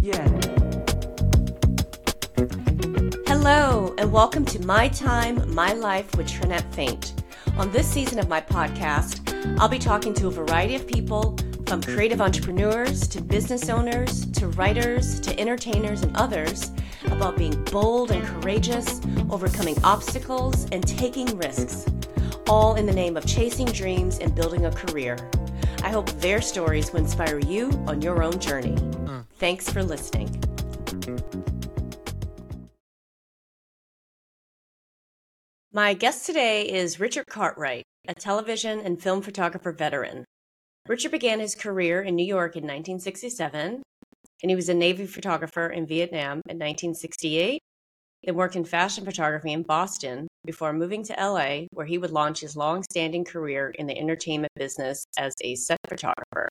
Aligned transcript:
Yeah. 0.00 0.28
Hello, 3.26 3.94
and 3.98 4.12
welcome 4.12 4.44
to 4.44 4.64
My 4.64 4.86
Time, 4.88 5.52
My 5.52 5.72
Life 5.72 6.14
with 6.14 6.28
Trinette 6.28 6.72
Faint. 6.72 7.14
On 7.56 7.72
this 7.72 7.88
season 7.88 8.20
of 8.20 8.28
my 8.28 8.40
podcast, 8.40 9.58
I'll 9.58 9.68
be 9.68 9.80
talking 9.80 10.14
to 10.14 10.28
a 10.28 10.30
variety 10.30 10.76
of 10.76 10.86
people 10.86 11.36
from 11.66 11.82
creative 11.82 12.20
entrepreneurs 12.20 13.08
to 13.08 13.20
business 13.20 13.68
owners 13.68 14.30
to 14.32 14.48
writers 14.50 15.18
to 15.20 15.36
entertainers 15.38 16.02
and 16.02 16.16
others 16.16 16.70
about 17.06 17.36
being 17.36 17.64
bold 17.64 18.12
and 18.12 18.24
courageous, 18.24 19.00
overcoming 19.30 19.76
obstacles, 19.82 20.66
and 20.70 20.86
taking 20.86 21.36
risks, 21.36 21.86
all 22.48 22.76
in 22.76 22.86
the 22.86 22.94
name 22.94 23.16
of 23.16 23.26
chasing 23.26 23.66
dreams 23.66 24.20
and 24.20 24.32
building 24.36 24.66
a 24.66 24.70
career. 24.70 25.16
I 25.82 25.90
hope 25.90 26.08
their 26.20 26.40
stories 26.40 26.92
will 26.92 27.00
inspire 27.00 27.40
you 27.40 27.70
on 27.88 28.00
your 28.00 28.22
own 28.22 28.38
journey. 28.38 28.76
Thanks 29.38 29.70
for 29.70 29.84
listening. 29.84 30.42
My 35.72 35.94
guest 35.94 36.26
today 36.26 36.68
is 36.68 36.98
Richard 36.98 37.26
Cartwright, 37.28 37.84
a 38.08 38.14
television 38.14 38.80
and 38.80 39.00
film 39.00 39.22
photographer 39.22 39.70
veteran. 39.70 40.24
Richard 40.88 41.12
began 41.12 41.38
his 41.38 41.54
career 41.54 42.02
in 42.02 42.16
New 42.16 42.26
York 42.26 42.56
in 42.56 42.64
1967, 42.64 43.80
and 44.42 44.50
he 44.50 44.56
was 44.56 44.68
a 44.68 44.74
Navy 44.74 45.06
photographer 45.06 45.68
in 45.68 45.86
Vietnam 45.86 46.40
in 46.48 46.56
1968, 46.56 47.60
then 48.24 48.34
worked 48.34 48.56
in 48.56 48.64
fashion 48.64 49.04
photography 49.04 49.52
in 49.52 49.62
Boston 49.62 50.26
before 50.44 50.72
moving 50.72 51.04
to 51.04 51.12
LA, 51.12 51.66
where 51.70 51.86
he 51.86 51.98
would 51.98 52.10
launch 52.10 52.40
his 52.40 52.56
long 52.56 52.82
standing 52.90 53.24
career 53.24 53.70
in 53.70 53.86
the 53.86 53.96
entertainment 53.96 54.52
business 54.56 55.04
as 55.16 55.32
a 55.42 55.54
set 55.54 55.78
photographer. 55.88 56.48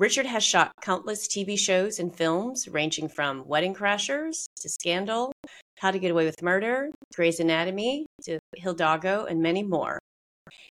Richard 0.00 0.26
has 0.26 0.42
shot 0.42 0.72
countless 0.82 1.28
TV 1.28 1.56
shows 1.56 2.00
and 2.00 2.14
films, 2.14 2.66
ranging 2.66 3.08
from 3.08 3.46
Wedding 3.46 3.74
Crashers 3.74 4.46
to 4.60 4.68
Scandal, 4.68 5.30
How 5.78 5.92
to 5.92 6.00
Get 6.00 6.10
Away 6.10 6.24
with 6.24 6.42
Murder, 6.42 6.90
Grey's 7.14 7.38
Anatomy 7.38 8.04
to 8.24 8.40
Hidalgo, 8.56 9.26
and 9.26 9.40
many 9.40 9.62
more. 9.62 10.00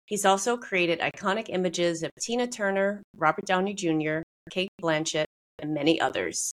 He's 0.05 0.23
also 0.23 0.55
created 0.55 1.01
iconic 1.01 1.47
images 1.49 2.01
of 2.01 2.11
Tina 2.21 2.47
Turner, 2.47 3.03
Robert 3.17 3.45
Downey 3.45 3.73
Jr., 3.73 4.19
Cate 4.51 4.69
Blanchett, 4.81 5.25
and 5.59 5.73
many 5.73 5.99
others. 5.99 6.53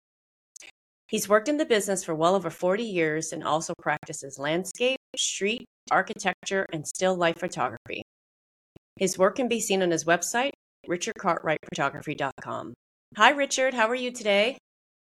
He's 1.07 1.29
worked 1.29 1.47
in 1.47 1.57
the 1.57 1.65
business 1.65 2.03
for 2.03 2.15
well 2.15 2.33
over 2.33 2.49
40 2.49 2.83
years 2.83 3.31
and 3.31 3.43
also 3.43 3.75
practices 3.79 4.39
landscape, 4.39 4.97
street, 5.15 5.65
architecture, 5.91 6.65
and 6.73 6.87
still 6.87 7.15
life 7.15 7.37
photography. 7.37 8.01
His 8.97 9.19
work 9.19 9.35
can 9.35 9.47
be 9.47 9.59
seen 9.59 9.83
on 9.83 9.91
his 9.91 10.05
website, 10.05 10.51
richardcartwrightphotography.com. 10.87 12.73
Hi, 13.17 13.29
Richard. 13.31 13.73
How 13.73 13.87
are 13.87 13.95
you 13.95 14.11
today? 14.11 14.57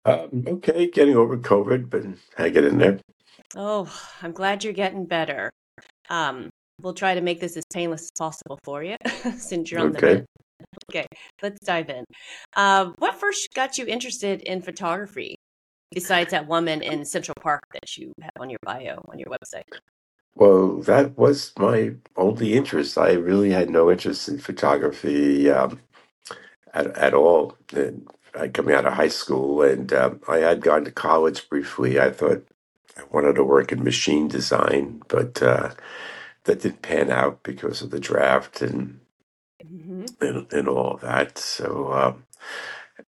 Um, 0.04 0.44
okay, 0.46 0.88
getting 0.88 1.16
over 1.16 1.36
COVID, 1.38 1.88
but 1.88 2.02
I 2.38 2.48
get 2.48 2.64
in 2.64 2.78
there. 2.78 2.98
Oh, 3.56 3.92
I'm 4.22 4.32
glad 4.32 4.64
you're 4.64 4.72
getting 4.72 5.06
better. 5.06 5.50
Um, 6.10 6.50
we'll 6.80 6.94
try 6.94 7.14
to 7.14 7.20
make 7.20 7.40
this 7.40 7.56
as 7.56 7.64
painless 7.72 8.02
as 8.02 8.10
possible 8.18 8.58
for 8.64 8.82
you 8.82 8.96
since 9.36 9.70
you're 9.70 9.80
on 9.80 9.92
the 9.92 9.98
Okay. 9.98 10.14
mend. 10.14 10.26
Okay, 10.90 11.06
let's 11.42 11.58
dive 11.64 11.88
in. 11.90 12.04
Um, 12.56 12.94
what 12.98 13.18
first 13.20 13.48
got 13.54 13.78
you 13.78 13.86
interested 13.86 14.40
in 14.42 14.62
photography 14.62 15.36
besides 15.92 16.30
that 16.32 16.46
woman 16.46 16.82
in 16.82 17.04
Central 17.04 17.34
Park 17.40 17.60
that 17.72 17.96
you 17.96 18.12
have 18.20 18.32
on 18.40 18.50
your 18.50 18.58
bio 18.64 19.00
on 19.08 19.18
your 19.18 19.28
website? 19.28 19.62
Well, 20.34 20.78
that 20.82 21.18
was 21.18 21.52
my 21.58 21.94
only 22.16 22.54
interest. 22.54 22.98
I 22.98 23.12
really 23.12 23.50
had 23.50 23.70
no 23.70 23.90
interest 23.90 24.28
in 24.28 24.38
photography 24.38 25.50
um, 25.50 25.80
at, 26.74 26.88
at 26.98 27.14
all. 27.14 27.56
And 27.74 28.08
I 28.38 28.48
coming 28.48 28.74
out 28.74 28.86
of 28.86 28.94
high 28.94 29.08
school, 29.08 29.62
and 29.62 29.92
um, 29.92 30.20
I 30.28 30.38
had 30.38 30.62
gone 30.62 30.84
to 30.86 30.92
college 30.92 31.48
briefly. 31.48 32.00
I 32.00 32.10
thought 32.10 32.46
I 32.98 33.02
wanted 33.12 33.34
to 33.36 33.44
work 33.44 33.72
in 33.72 33.84
machine 33.84 34.28
design, 34.28 35.02
but 35.08 35.42
uh, 35.42 35.72
that 36.44 36.62
didn't 36.62 36.82
pan 36.82 37.10
out 37.10 37.42
because 37.44 37.82
of 37.82 37.90
the 37.90 38.00
draft 38.00 38.62
and 38.62 39.00
hmm 39.62 40.06
and, 40.20 40.52
and 40.52 40.68
all 40.68 40.98
that. 41.02 41.38
So 41.38 41.92
um, 41.92 42.24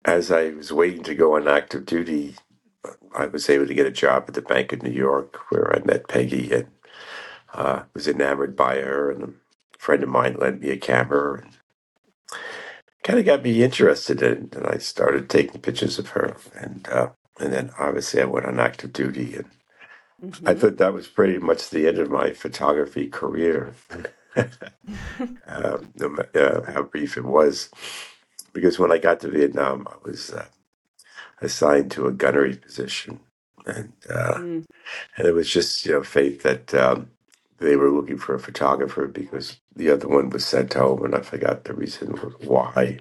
as 0.04 0.32
I 0.32 0.50
was 0.50 0.72
waiting 0.72 1.04
to 1.04 1.14
go 1.16 1.36
on 1.36 1.48
active 1.48 1.86
duty, 1.86 2.36
I 3.16 3.26
was 3.26 3.50
able 3.50 3.66
to 3.68 3.74
get 3.74 3.86
a 3.86 3.92
job 3.92 4.26
at 4.28 4.34
the 4.34 4.42
Bank 4.42 4.72
of 4.72 4.82
New 4.82 4.90
York, 4.92 5.50
where 5.50 5.74
I 5.74 5.84
met 5.84 6.08
Peggy 6.08 6.52
and 6.52 6.68
uh, 7.54 7.84
was 7.94 8.08
enamored 8.08 8.56
by 8.56 8.78
her. 8.78 9.12
And 9.12 9.24
a 9.24 9.78
friend 9.78 10.04
of 10.04 10.10
mine 10.10 10.36
lent 10.40 10.62
me 10.62 10.70
a 10.70 10.78
camera 10.78 11.42
and 11.42 11.52
kind 13.04 13.18
of 13.20 13.26
got 13.26 13.44
me 13.44 13.62
interested 13.64 14.22
in 14.22 14.32
it. 14.32 14.56
And 14.56 14.66
I 14.66 14.78
started 14.78 15.30
taking 15.30 15.60
pictures 15.62 15.98
of 15.98 16.10
her. 16.10 16.36
And 16.56 16.88
uh, 16.90 17.10
and 17.40 17.52
then 17.52 17.72
obviously 17.78 18.22
I 18.22 18.26
went 18.26 18.46
on 18.46 18.60
active 18.60 18.92
duty. 18.92 19.36
And 19.36 19.46
I 20.46 20.54
hmm 20.54 20.54
thought 20.54 20.78
that 20.78 20.94
was 20.94 21.08
pretty 21.08 21.38
much 21.38 21.70
the 21.70 21.88
end 21.88 21.98
of 21.98 22.10
my 22.10 22.32
photography 22.32 23.08
career, 23.08 23.74
um, 25.46 25.92
no 25.96 26.10
ma- 26.10 26.40
uh, 26.40 26.72
how 26.72 26.84
brief 26.84 27.16
it 27.18 27.24
was. 27.24 27.70
Because 28.54 28.78
when 28.78 28.92
I 28.92 28.98
got 28.98 29.20
to 29.20 29.30
Vietnam, 29.30 29.86
I 29.90 29.96
was 30.04 30.32
uh, 30.32 30.46
assigned 31.42 31.90
to 31.92 32.06
a 32.08 32.12
gunnery 32.12 32.56
position. 32.56 33.20
And 33.66 33.92
uh, 34.10 34.34
mm 34.36 34.64
And 35.18 35.28
it 35.28 35.34
was 35.34 35.50
just, 35.50 35.86
you 35.86 35.92
know, 35.94 36.04
fate 36.04 36.42
that 36.44 36.74
um, 36.74 37.10
they 37.64 37.76
were 37.76 37.90
looking 37.92 38.18
for 38.18 38.36
a 38.36 38.40
photographer 38.40 39.08
because 39.08 39.60
the 39.76 39.90
other 39.90 40.08
one 40.08 40.30
was 40.30 40.46
sent 40.46 40.74
home, 40.74 41.04
and 41.04 41.14
I 41.16 41.22
forgot 41.22 41.64
the 41.64 41.74
reason 41.74 42.12
why 42.46 43.00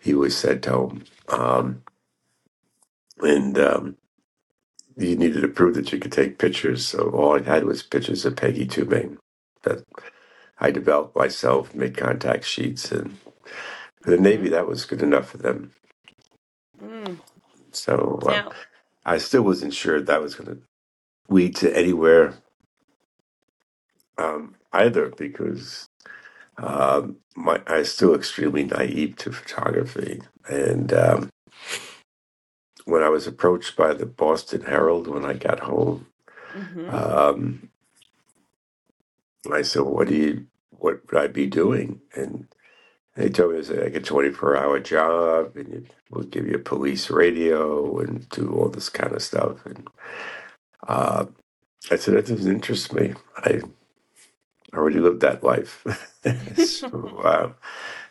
he 0.00 0.14
was 0.14 0.36
sent 0.36 0.66
home. 0.66 1.04
Um, 1.28 1.82
and 3.20 3.58
um, 3.58 3.96
you 4.96 5.16
needed 5.16 5.42
to 5.42 5.48
prove 5.48 5.74
that 5.76 5.92
you 5.92 5.98
could 6.00 6.12
take 6.12 6.38
pictures, 6.38 6.86
so 6.86 7.10
all 7.10 7.38
I 7.38 7.42
had 7.44 7.64
was 7.64 7.82
pictures 7.82 8.26
of 8.26 8.36
Peggy 8.36 8.66
Tubing 8.66 9.18
that 9.64 9.84
I 10.60 10.70
developed 10.72 11.16
myself, 11.16 11.74
made 11.74 11.96
contact 11.96 12.44
sheets, 12.44 12.92
and 12.92 13.18
for 14.02 14.10
the 14.10 14.18
Navy, 14.18 14.48
that 14.50 14.68
was 14.68 14.86
good 14.86 15.02
enough 15.02 15.30
for 15.30 15.38
them. 15.38 15.72
mm 16.82 17.20
So 17.72 18.20
uh, 18.26 18.30
Now, 18.30 18.52
I 19.04 19.18
still 19.18 19.42
wasn't 19.42 19.74
sure 19.74 20.00
that 20.02 20.22
was 20.22 20.34
going 20.36 20.56
to 20.56 20.62
lead 21.30 21.56
to 21.56 21.76
anywhere 21.76 22.34
um, 24.18 24.56
either 24.72 25.10
because 25.10 25.86
Um, 26.58 27.18
my, 27.36 27.60
I 27.66 27.78
was 27.80 27.92
still 27.92 28.14
extremely 28.14 28.64
naive 28.64 29.16
to 29.18 29.32
photography. 29.32 30.22
And 30.48 30.92
um, 30.92 31.30
when 32.86 33.02
I 33.02 33.10
was 33.10 33.26
approached 33.26 33.76
by 33.76 33.94
the 33.94 34.06
Boston 34.06 34.62
Herald 34.62 35.08
when 35.08 35.24
I 35.24 35.34
got 35.34 35.60
home, 35.60 36.06
hmm 36.52 36.88
um, 36.88 37.70
I 39.52 39.62
said, 39.62 39.82
"What 39.82 40.08
do 40.08 40.14
you? 40.16 40.46
What 40.70 41.02
would 41.10 41.20
I 41.20 41.28
be 41.28 41.46
doing?" 41.46 42.00
And 42.14 42.48
they 43.16 43.28
told 43.30 43.50
me 43.52 43.56
it 43.56 43.58
was 43.60 43.70
like 43.70 43.96
a 43.96 44.00
twenty-four 44.00 44.56
hour 44.56 44.80
job, 44.80 45.56
and 45.56 45.88
we'll 46.10 46.24
give 46.24 46.46
you 46.48 46.56
a 46.56 46.60
police 46.60 47.10
radio 47.10 47.98
and 48.00 48.28
do 48.30 48.52
all 48.54 48.68
this 48.70 48.88
kind 48.90 49.12
of 49.14 49.22
stuff. 49.22 49.66
And 49.66 49.88
uh, 50.88 51.26
I 51.90 51.96
said, 51.96 52.14
"That 52.14 52.26
doesn't 52.26 52.52
interest 52.52 52.92
me. 52.94 53.14
I 53.38 53.62
already 54.74 55.00
lived 55.00 55.20
that 55.22 55.44
life." 55.44 55.84
so 56.56 57.18
uh, 57.24 57.52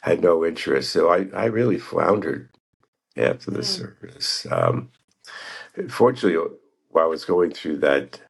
had 0.01 0.21
no 0.21 0.45
interest. 0.45 0.91
So 0.91 1.11
I, 1.11 1.27
I 1.35 1.45
really 1.45 1.79
floundered 1.79 2.49
after 3.17 3.51
the 3.51 3.63
mm 3.63 3.63
service. 3.63 4.47
Um, 4.51 4.91
fortunately, 5.89 6.39
while 6.89 7.05
I 7.05 7.09
was 7.09 7.25
going 7.25 7.51
through 7.51 7.77
that, 7.79 8.21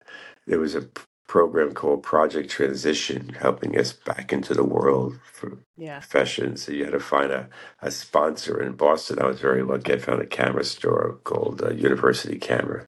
there 0.48 0.60
was 0.60 0.76
a 0.76 0.82
p- 0.84 1.04
program 1.28 1.74
called 1.74 2.04
Project 2.04 2.50
Transition 2.52 3.30
helping 3.40 3.78
us 3.80 3.94
back 3.94 4.34
into 4.34 4.54
the 4.54 4.64
world 4.64 5.20
for 5.34 5.60
Yeah. 5.78 6.00
professions. 6.02 6.64
So 6.64 6.74
you 6.74 6.86
had 6.86 6.94
to 6.94 7.00
find 7.00 7.32
a, 7.32 7.50
a 7.82 7.92
sponsor 7.92 8.62
in 8.62 8.74
Boston. 8.74 9.20
I 9.20 9.28
was 9.28 9.42
very 9.42 9.64
lucky. 9.64 9.94
I 9.94 10.00
found 10.00 10.22
a 10.22 10.28
camera 10.28 10.64
store 10.66 11.20
called 11.24 11.62
uh, 11.63 11.72
University 11.72 12.40
Camera. 12.40 12.88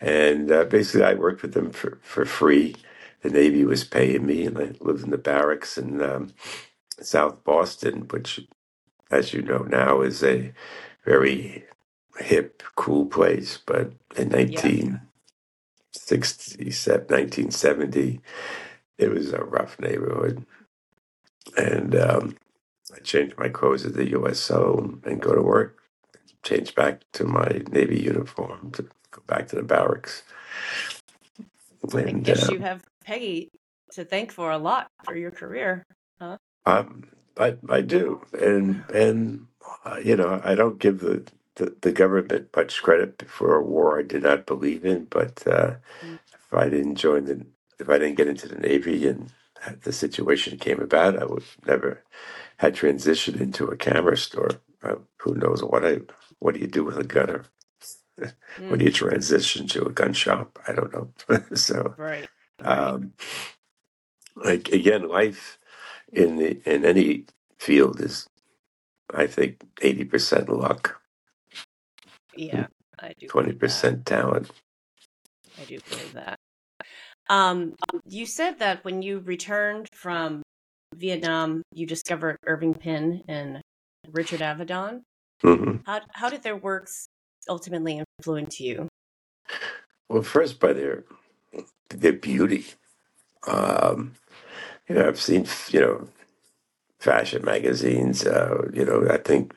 And 0.00 0.52
uh, 0.52 0.64
basically, 0.66 1.04
I 1.04 1.14
worked 1.14 1.42
with 1.42 1.54
them 1.54 1.72
for, 1.72 1.98
for 2.02 2.24
free. 2.26 2.76
The 3.24 3.30
Navy 3.30 3.64
was 3.66 3.84
paying 3.84 4.26
me, 4.26 4.46
and 4.46 4.58
I 4.58 4.72
lived 4.80 5.04
in 5.04 5.10
the 5.10 5.18
barracks 5.18 5.78
in 5.78 6.02
um, 6.02 6.34
South 7.00 7.44
Boston, 7.44 8.08
which, 8.10 8.40
as 9.10 9.32
you 9.34 9.42
know 9.42 9.60
now, 9.60 10.02
is 10.02 10.22
a 10.24 10.52
very 11.04 11.64
hip, 12.18 12.62
cool 12.76 13.06
place. 13.06 13.58
But 13.64 13.92
in 14.16 14.30
Yeah. 14.46 14.98
1967, 15.80 17.06
1970, 17.08 18.20
it 18.98 19.10
was 19.10 19.32
a 19.32 19.44
rough 19.44 19.78
neighborhood. 19.80 20.46
And 21.56 21.94
um, 21.96 22.36
I 22.94 23.00
changed 23.00 23.38
my 23.38 23.48
clothes 23.50 23.86
at 23.86 23.94
the 23.94 24.10
USO 24.10 24.98
and 25.04 25.22
go 25.22 25.34
to 25.34 25.42
work, 25.42 25.78
change 26.44 26.74
back 26.74 27.02
to 27.14 27.24
my 27.24 27.62
Navy 27.70 28.00
uniform 28.00 28.72
to 28.72 28.84
go 29.12 29.22
back 29.26 29.48
to 29.48 29.56
the 29.56 29.62
barracks. 29.64 30.24
I 32.06 32.12
And 32.12 32.24
guess 32.24 32.48
uh, 32.48 32.50
you 32.50 32.60
have 32.60 32.82
Peggy 33.04 33.50
to 33.92 34.04
thank 34.04 34.32
for 34.32 34.50
a 34.52 34.58
lot 34.58 34.88
for 35.04 35.16
your 35.16 35.30
career, 35.32 35.84
huh? 36.20 36.38
um, 36.66 37.04
I, 37.38 37.56
I 37.68 37.82
do. 37.82 38.22
And, 38.40 38.84
and 38.90 39.46
uh, 39.84 39.98
you 40.04 40.16
know, 40.16 40.40
I 40.44 40.54
don't 40.54 40.78
give 40.78 41.00
the 41.00 41.26
the, 41.56 41.76
the 41.82 41.92
government 41.92 42.48
much 42.56 42.82
credit 42.82 43.24
for 43.28 43.56
a 43.56 43.62
war 43.62 43.98
I 43.98 44.02
did 44.02 44.22
not 44.24 44.46
believe 44.46 44.84
in, 44.84 45.06
but 45.06 45.46
uh, 45.46 45.76
Mm. 46.04 46.18
if 46.34 46.54
I 46.54 46.68
didn't 46.68 46.96
join 46.96 47.26
the, 47.26 47.46
if 47.80 47.90
I 47.90 47.98
didn't 47.98 48.16
get 48.16 48.28
into 48.28 48.48
the 48.48 48.56
Navy 48.58 49.06
and 49.08 49.30
the 49.82 49.92
situation 49.92 50.58
came 50.58 50.80
about, 50.80 51.18
I 51.20 51.26
would 51.26 51.44
never 51.66 52.02
had 52.58 52.74
transitioned 52.76 53.40
into 53.40 53.66
a 53.66 53.76
camera 53.76 54.16
store. 54.16 54.50
Uh, 54.82 54.96
who 55.18 55.34
knows 55.34 55.62
what 55.64 55.84
I, 55.84 56.00
what 56.40 56.54
do 56.54 56.60
you 56.60 56.66
do 56.68 56.84
with 56.84 56.98
a 56.98 57.04
gunner? 57.04 57.44
When 58.68 58.80
Mm. 58.80 58.82
you 58.82 58.92
transition 58.92 59.66
to 59.68 59.86
a 59.86 59.90
gun 59.92 60.12
shop, 60.14 60.58
I 60.68 60.72
don't 60.72 60.92
know. 60.94 61.12
so, 61.56 61.96
Right. 61.96 62.28
Um, 62.62 63.12
like 64.36 64.68
again, 64.70 65.08
life 65.08 65.58
in 66.12 66.36
the 66.36 66.60
in 66.64 66.84
any 66.84 67.24
field 67.58 68.00
is, 68.00 68.28
I 69.14 69.26
think, 69.26 69.62
eighty 69.82 70.04
percent 70.04 70.48
luck, 70.48 71.00
Yeah, 72.36 72.66
I 72.98 73.12
do 73.18 73.26
twenty 73.28 73.52
believe 73.52 73.60
that. 73.60 73.60
percent 73.60 74.06
talent. 74.06 74.50
I 75.60 75.64
do 75.64 75.78
believe 75.88 76.12
that. 76.14 76.38
Um, 77.28 77.74
you 78.06 78.26
said 78.26 78.58
that 78.58 78.84
when 78.84 79.02
you 79.02 79.20
returned 79.20 79.88
from 79.92 80.42
Vietnam, 80.94 81.62
you 81.72 81.86
discovered 81.86 82.36
Irving 82.46 82.74
Penn 82.74 83.22
and 83.28 83.60
Richard 84.12 84.40
Avedon. 84.40 85.02
hmm 85.42 85.76
How 85.86 86.00
how 86.12 86.30
did 86.30 86.42
their 86.42 86.56
works 86.56 87.06
ultimately 87.48 88.02
influence 88.20 88.60
you? 88.60 88.88
Well, 90.08 90.22
first 90.22 90.60
by 90.60 90.72
their 90.74 91.04
their 92.00 92.14
beauty. 92.14 92.66
Um, 93.48 94.14
you 94.88 94.96
know, 94.96 95.08
I've 95.08 95.20
seen 95.20 95.46
you 95.70 95.80
know 95.80 96.08
fashion 97.00 97.44
magazines. 97.44 98.26
Uh, 98.26 98.68
you 98.72 98.84
know, 98.84 99.08
I 99.10 99.18
think 99.18 99.54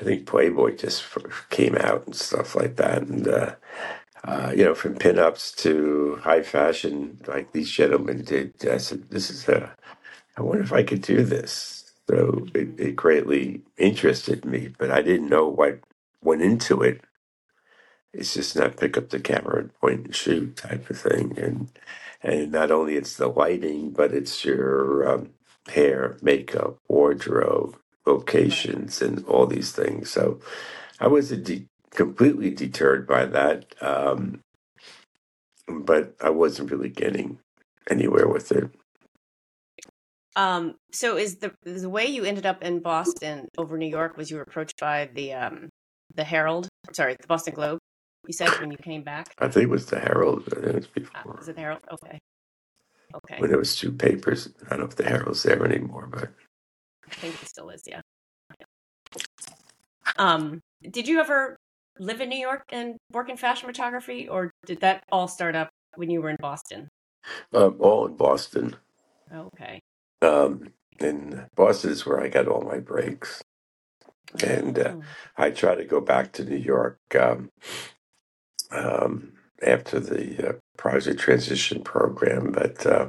I 0.00 0.04
think 0.04 0.26
Playboy 0.26 0.76
just 0.76 1.04
came 1.50 1.76
out 1.76 2.06
and 2.06 2.16
stuff 2.16 2.56
like 2.56 2.76
that, 2.76 3.02
and 3.02 3.28
uh, 3.28 3.54
uh, 4.24 4.52
you 4.56 4.64
know, 4.64 4.74
from 4.74 4.96
pinups 4.96 5.54
to 5.56 6.16
high 6.22 6.42
fashion, 6.42 7.20
like 7.28 7.52
these 7.52 7.70
gentlemen 7.70 8.24
did. 8.24 8.54
I 8.68 8.78
said, 8.78 9.10
"This 9.10 9.30
is 9.30 9.48
a. 9.48 9.76
I 10.36 10.42
wonder 10.42 10.62
if 10.64 10.72
I 10.72 10.84
could 10.84 11.02
do 11.02 11.24
this." 11.24 11.92
So 12.10 12.46
it, 12.54 12.68
it 12.78 12.96
greatly 12.96 13.62
interested 13.78 14.44
me, 14.44 14.70
but 14.78 14.90
I 14.90 15.02
didn't 15.02 15.28
know 15.30 15.48
what 15.48 15.80
went 16.22 16.42
into 16.42 16.82
it. 16.82 17.02
It's 18.14 18.34
just 18.34 18.56
not 18.56 18.78
pick 18.78 18.96
up 18.96 19.10
the 19.10 19.20
camera 19.20 19.60
and 19.60 19.74
point 19.74 20.06
and 20.06 20.16
shoot 20.16 20.56
type 20.56 20.88
of 20.90 20.98
thing, 20.98 21.38
and 21.38 21.68
and 22.22 22.52
not 22.52 22.70
only 22.70 22.96
it's 22.96 23.16
the 23.16 23.28
lighting, 23.28 23.90
but 23.90 24.14
it's 24.14 24.44
your 24.44 25.08
um, 25.08 25.30
hair, 25.68 26.16
makeup, 26.22 26.78
wardrobe, 26.88 27.76
locations, 28.06 29.02
and 29.02 29.24
all 29.26 29.46
these 29.46 29.72
things. 29.72 30.10
So 30.10 30.40
I 31.00 31.08
wasn't 31.08 31.44
de- 31.44 31.66
completely 31.90 32.50
deterred 32.50 33.06
by 33.06 33.26
that, 33.26 33.74
um, 33.82 34.40
but 35.68 36.14
I 36.22 36.30
wasn't 36.30 36.70
really 36.70 36.90
getting 36.90 37.40
anywhere 37.90 38.28
with 38.28 38.52
it. 38.52 38.70
Um, 40.36 40.76
so 40.92 41.16
is 41.16 41.36
the 41.36 41.52
the 41.64 41.88
way 41.88 42.06
you 42.06 42.24
ended 42.24 42.46
up 42.46 42.62
in 42.62 42.80
Boston 42.80 43.48
over 43.58 43.78
New 43.78 43.88
York 43.88 44.16
was 44.16 44.30
you 44.30 44.36
were 44.36 44.42
approached 44.42 44.80
by 44.80 45.08
the 45.14 45.32
um 45.34 45.68
the 46.14 46.24
Herald, 46.24 46.68
sorry, 46.92 47.16
the 47.20 47.26
Boston 47.26 47.54
Globe. 47.54 47.78
You 48.26 48.32
said 48.32 48.48
when 48.60 48.70
you 48.70 48.78
came 48.78 49.02
back. 49.02 49.34
I 49.38 49.48
think 49.48 49.64
it 49.64 49.70
was 49.70 49.86
the 49.86 49.98
Herald. 49.98 50.44
I 50.52 50.54
think 50.60 50.66
it 50.66 50.74
was 50.74 50.86
Uh, 50.86 50.90
before 50.94 51.36
was 51.38 51.48
it 51.48 51.56
the 51.56 51.60
Herald? 51.60 51.82
Okay. 51.92 52.18
Okay. 53.14 53.36
when 53.38 53.50
there 53.50 53.58
was 53.58 53.76
two 53.76 53.92
papers. 53.92 54.48
I 54.66 54.70
don't 54.70 54.80
know 54.80 54.84
if 54.86 54.96
the 54.96 55.04
Herald's 55.04 55.42
there 55.42 55.64
anymore, 55.64 56.08
but 56.10 56.30
I 57.06 57.14
think 57.16 57.40
it 57.40 57.48
still 57.48 57.70
is, 57.70 57.82
yeah. 57.86 58.00
Um, 60.18 60.60
did 60.82 61.06
you 61.06 61.20
ever 61.20 61.56
live 61.98 62.20
in 62.20 62.28
New 62.28 62.38
York 62.38 62.64
and 62.70 62.96
work 63.12 63.28
in 63.28 63.36
fashion 63.36 63.66
photography, 63.68 64.28
or 64.28 64.50
did 64.66 64.80
that 64.80 65.04
all 65.12 65.28
start 65.28 65.54
up 65.54 65.70
when 65.96 66.10
you 66.10 66.20
were 66.22 66.30
in 66.30 66.36
Boston? 66.40 66.88
um, 67.52 67.76
all 67.78 68.06
in 68.06 68.16
Boston. 68.16 68.76
Okay. 69.32 69.80
Um, 70.22 70.72
and 71.00 71.46
Boston 71.54 71.90
is 71.90 72.04
where 72.04 72.20
I 72.20 72.28
got 72.28 72.48
all 72.48 72.62
my 72.62 72.78
breaks. 72.78 73.42
And 74.42 74.78
uh, 74.78 74.94
Oh, 74.96 75.02
I 75.36 75.50
try 75.50 75.74
to 75.74 75.84
go 75.84 76.00
back 76.00 76.32
to 76.32 76.44
New 76.44 76.56
York 76.56 76.98
um, 77.18 77.50
um, 78.74 79.32
after 79.66 80.00
the 80.00 80.50
uh, 80.50 80.52
project 80.78 81.20
transition 81.20 81.82
program, 81.84 82.52
but 82.52 82.86
uh, 82.86 83.08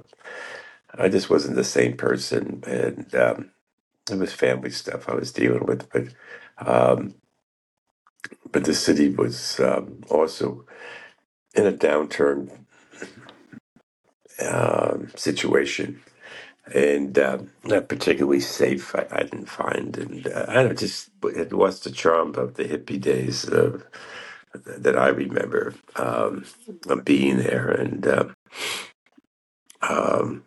I 0.97 1.09
just 1.09 1.29
wasn't 1.29 1.55
the 1.57 1.65
same 1.65 1.97
person. 1.97 2.63
And 2.67 3.13
um, 3.15 3.51
it 4.11 4.17
was 4.19 4.33
family 4.33 4.71
stuff 4.71 5.09
I 5.09 5.15
was 5.15 5.31
dealing 5.33 5.65
with. 5.65 5.89
But 5.91 6.09
um, 6.67 7.15
but 8.51 8.65
the 8.65 8.75
city 8.75 9.09
was 9.09 9.59
um, 9.59 10.01
also 10.09 10.65
in 11.55 11.67
a 11.67 11.73
downturn 11.73 12.59
um, 14.45 15.09
situation 15.15 16.01
and 16.73 17.17
uh, 17.19 17.39
not 17.65 17.89
particularly 17.89 18.39
safe. 18.41 18.95
I, 18.95 19.07
I 19.11 19.23
didn't 19.23 19.49
find, 19.49 19.97
and 19.97 20.27
uh, 20.27 20.45
I 20.49 20.53
don't 20.55 20.67
know, 20.69 20.73
just 20.75 21.09
it 21.23 21.53
was 21.53 21.81
the 21.81 21.91
charm 21.91 22.35
of 22.35 22.55
the 22.55 22.65
hippie 22.65 23.01
days 23.01 23.49
uh, 23.49 23.79
that 24.65 24.97
I 24.97 25.09
remember 25.09 25.75
um, 25.97 26.45
being 27.03 27.37
there, 27.39 27.69
and 27.69 28.07
uh, 28.07 28.25
um, 29.81 30.45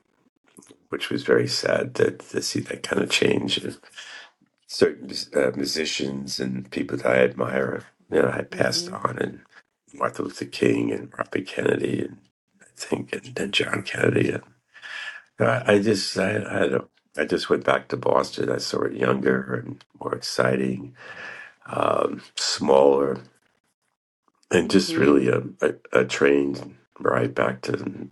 which 0.91 1.11
was 1.11 1.25
very 1.25 1.49
sad 1.49 1.95
to, 1.97 2.13
to 2.13 2.43
see 2.43 2.61
that 2.61 2.83
kind 2.85 3.03
of 3.03 3.11
change. 3.11 3.59
And 3.59 3.79
certain 4.69 5.11
uh, 5.37 5.53
musicians 5.57 6.41
and 6.41 6.71
people 6.71 6.99
that 6.99 7.07
I 7.07 7.19
admire, 7.25 7.85
you 8.11 8.23
know, 8.23 8.31
had 8.33 8.51
passed 8.51 8.89
hmm 8.89 8.95
on, 8.95 9.19
and 9.19 9.41
Martin 9.95 10.27
Luther 10.27 10.47
King 10.47 10.93
and 10.93 11.13
Robert 11.19 11.47
Kennedy, 11.47 12.03
and 12.03 12.19
I 12.63 12.67
think, 12.77 13.13
and 13.15 13.35
then 13.37 13.53
John 13.53 13.83
Kennedy, 13.83 14.31
and 14.33 14.43
I, 15.41 15.65
I 15.67 15.79
just, 15.81 16.19
I, 16.19 16.37
I 16.39 16.69
don't. 16.69 16.89
I 17.19 17.25
just 17.27 17.51
went 17.51 17.65
back 17.65 17.89
to 17.89 17.99
Boston. 17.99 18.51
I 18.51 18.59
saw 18.59 18.83
it 18.85 18.95
younger 18.95 19.55
and 19.55 19.85
more 20.01 20.15
exciting, 20.15 20.97
um, 21.67 22.23
smaller, 22.37 23.21
and 24.53 24.71
just 24.71 24.97
hmm 24.97 24.99
really 24.99 25.29
a, 25.29 25.43
a, 25.63 26.01
a 26.01 26.07
train 26.07 26.79
ride 27.01 27.35
back 27.35 27.63
to 27.63 28.11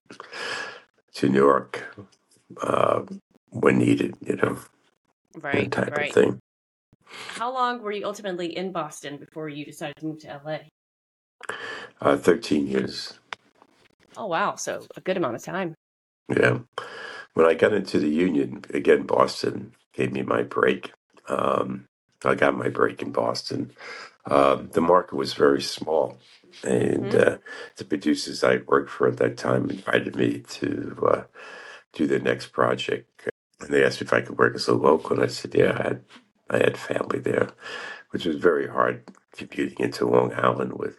to 1.14 1.28
New 1.28 1.38
York 1.38 1.96
uh, 2.62 3.02
when 3.50 3.78
needed, 3.78 4.16
you 4.26 4.36
know, 4.36 4.58
that 5.52 5.70
Right, 5.72 5.72
type 5.72 5.98
of 5.98 6.08
right. 6.08 6.10
thing. 6.10 6.40
How 7.28 7.52
long 7.52 7.82
were 7.82 7.92
you 7.92 8.06
ultimately 8.06 8.56
in 8.56 8.72
Boston 8.72 9.18
before 9.18 9.48
you 9.48 9.64
decided 9.64 9.96
to 9.98 10.06
move 10.06 10.20
to 10.20 10.40
LA? 10.44 10.58
Uh, 12.00 12.16
Thirteen 12.16 12.66
years, 12.68 13.14
Oh, 14.16 14.26
wow. 14.26 14.56
So 14.56 14.88
a 14.96 15.02
good 15.02 15.16
amount 15.18 15.36
of 15.36 15.44
time. 15.44 15.74
yeah. 16.34 16.60
When 17.34 17.46
I 17.46 17.54
got 17.54 17.74
into 17.74 17.98
the 18.00 18.08
union 18.10 18.64
again, 18.74 19.04
Boston 19.04 19.74
gave 19.94 20.12
me 20.12 20.22
my 20.22 20.42
break. 20.42 20.92
Um, 21.28 21.86
I 22.24 22.34
got 22.36 22.56
my 22.56 22.68
break 22.68 23.02
in 23.02 23.12
Boston. 23.12 23.72
Um, 24.30 24.70
the 24.72 24.82
market 24.82 25.16
was 25.16 25.34
very 25.34 25.62
small, 25.62 26.18
and 26.64 27.14
hmm 27.14 27.16
uh, 27.16 27.38
the 27.76 27.84
producers 27.84 28.44
I 28.44 28.58
worked 28.66 28.90
for 28.90 29.08
at 29.08 29.18
that 29.18 29.36
time 29.36 29.70
invited 29.70 30.16
me 30.16 30.40
to 30.40 31.08
uh, 31.10 31.22
do 31.92 32.06
the 32.06 32.18
next 32.20 32.48
project. 32.48 33.28
And 33.60 33.70
they 33.70 33.84
asked 33.84 34.00
me 34.00 34.06
if 34.06 34.12
I 34.12 34.22
could 34.22 34.38
work 34.38 34.54
as 34.56 34.68
a 34.68 34.74
local, 34.74 35.14
and 35.14 35.22
I 35.24 35.28
said, 35.28 35.54
"Yeah, 35.54 35.72
I 35.78 35.82
had 35.84 36.04
I 36.50 36.58
had 36.58 36.78
family 36.78 37.20
there, 37.20 37.50
which 38.10 38.26
was 38.26 38.36
very 38.36 38.68
hard 38.68 39.04
commuting 39.36 39.80
into 39.80 40.06
Long 40.08 40.34
Island 40.34 40.74
with 40.74 40.98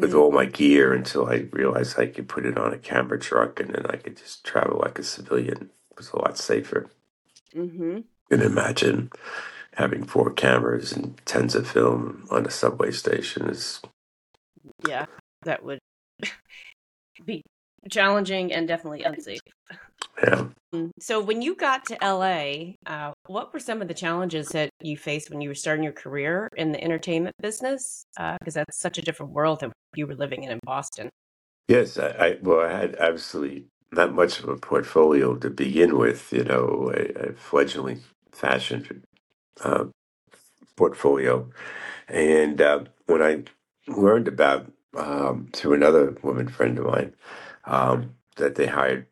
with 0.00 0.14
hmm 0.14 0.14
all 0.14 0.30
my 0.32 0.44
gear 0.46 0.92
until 0.94 1.26
I 1.28 1.48
realized 1.52 1.98
I 1.98 2.06
could 2.06 2.28
put 2.28 2.46
it 2.46 2.56
on 2.58 2.72
a 2.72 2.78
camera 2.78 3.18
truck, 3.18 3.60
and 3.60 3.70
then 3.74 3.86
I 3.88 3.96
could 3.96 4.16
just 4.16 4.44
travel 4.44 4.78
like 4.78 4.98
a 4.98 5.02
civilian. 5.02 5.70
It 5.90 5.96
was 5.98 6.10
a 6.10 6.18
lot 6.18 6.38
safer. 6.38 6.88
hmm 7.54 8.04
You 8.30 8.38
can 8.38 8.46
imagine 8.46 9.10
having 9.74 10.04
four 10.04 10.32
cameras 10.32 10.92
and 10.92 11.20
tons 11.26 11.54
of 11.56 11.68
film 11.68 12.26
on 12.30 12.46
a 12.46 12.50
subway 12.50 12.92
station 12.92 13.48
is 13.48 13.82
Yeah, 14.86 15.06
that 15.42 15.62
would 15.64 15.78
be 17.24 17.42
challenging 17.90 18.52
and 18.52 18.66
definitely 18.66 19.02
unsafe. 19.02 19.40
yeah. 20.22 20.46
Mm, 20.74 20.90
So 21.00 21.20
when 21.20 21.42
you 21.42 21.54
got 21.54 21.84
to 21.86 22.04
LA, 22.04 22.74
uh, 22.86 23.12
what 23.26 23.52
were 23.52 23.60
some 23.60 23.80
of 23.82 23.88
the 23.88 23.94
challenges 23.94 24.48
that 24.48 24.70
you 24.80 24.96
faced 24.96 25.30
when 25.30 25.40
you 25.40 25.48
were 25.48 25.54
starting 25.54 25.84
your 25.84 25.92
career 25.92 26.48
in 26.56 26.72
the 26.72 26.82
entertainment 26.82 27.34
business? 27.40 28.04
Because 28.16 28.54
that's 28.54 28.78
such 28.78 28.98
a 28.98 29.02
different 29.02 29.32
world 29.32 29.60
than 29.60 29.72
you 29.94 30.06
were 30.06 30.14
living 30.14 30.44
in 30.44 30.50
in 30.50 30.58
Boston. 30.64 31.08
Yes, 31.68 31.98
I, 31.98 32.08
I 32.08 32.38
well, 32.42 32.60
I 32.60 32.72
had 32.72 32.96
absolutely 32.96 33.66
not 33.92 34.14
much 34.14 34.40
of 34.40 34.48
a 34.48 34.56
portfolio 34.56 35.36
to 35.36 35.50
begin 35.50 35.98
with. 35.98 36.32
You 36.32 36.44
know, 36.44 36.92
a, 36.94 37.30
a 37.30 37.32
fledgling 37.34 38.02
fashion 38.32 39.04
uh, 39.62 39.86
portfolio, 40.76 41.50
and 42.08 42.60
uh, 42.60 42.84
when 43.06 43.22
I 43.22 43.44
learned 43.88 44.28
about 44.28 44.72
um, 44.96 45.48
through 45.52 45.74
another 45.74 46.16
woman 46.22 46.48
friend 46.48 46.78
of 46.78 46.86
mine 46.86 47.14
um, 47.66 48.14
that 48.36 48.56
they 48.56 48.66
hired, 48.66 49.06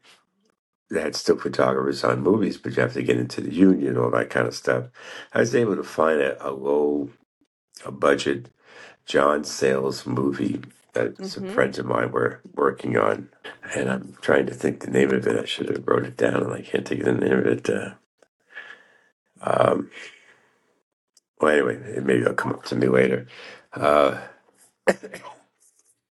they 0.90 1.02
had 1.02 1.16
still 1.16 1.38
photographers 1.38 2.04
on 2.04 2.22
movies, 2.22 2.58
but 2.58 2.76
you 2.76 2.82
have 2.82 2.94
to 2.94 3.02
get 3.02 3.18
into 3.18 3.40
the 3.42 3.54
union, 3.54 3.98
all 3.98 4.10
that 4.12 4.30
kind 4.30 4.46
of 4.48 4.54
stuff. 4.56 4.86
I 5.34 5.40
was 5.40 5.54
able 5.54 5.76
to 5.76 5.84
find 5.84 6.20
a, 6.20 6.48
a 6.48 6.52
low 6.52 7.10
a 7.84 7.92
budget 7.92 8.50
John 9.06 9.44
Sayles 9.44 10.06
movie 10.06 10.62
that 10.94 11.24
some 11.24 11.44
Mm-hmm. 11.44 11.46
friends 11.46 11.78
of 11.78 11.86
mine 11.86 12.12
were 12.12 12.40
working 12.54 12.96
on, 12.98 13.30
and 13.74 13.90
I'm 13.90 14.16
trying 14.22 14.46
to 14.46 14.54
think 14.54 14.80
the 14.80 14.90
name 14.90 15.12
of 15.12 15.26
it. 15.26 15.40
I 15.40 15.46
should 15.46 15.68
have 15.70 15.86
wrote 15.86 16.04
it 16.06 16.16
down, 16.16 16.42
and 16.42 16.52
I 16.54 16.62
can't 16.62 16.86
think 16.88 17.00
of 17.02 17.06
the 17.06 17.12
name 17.26 17.38
of 17.38 17.46
it. 17.46 17.70
Uh, 17.70 17.90
um, 19.42 19.90
well, 21.40 21.52
anyway, 21.52 22.00
maybe 22.02 22.22
it'll 22.22 22.34
come 22.34 22.52
up 22.52 22.64
to 22.66 22.76
me 22.76 22.88
later. 22.88 23.26
Uh, 23.74 24.20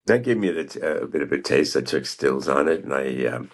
that 0.08 0.24
gave 0.24 0.38
me 0.38 0.51
the, 0.51 1.01
a 1.03 1.08
bit 1.08 1.22
of 1.24 1.32
a 1.34 1.42
taste. 1.42 1.77
I 1.77 1.82
took 1.82 2.06
stills 2.06 2.50
on 2.50 2.68
it, 2.70 2.84
and 2.84 2.94
I 2.94 3.25
um, 3.27 3.51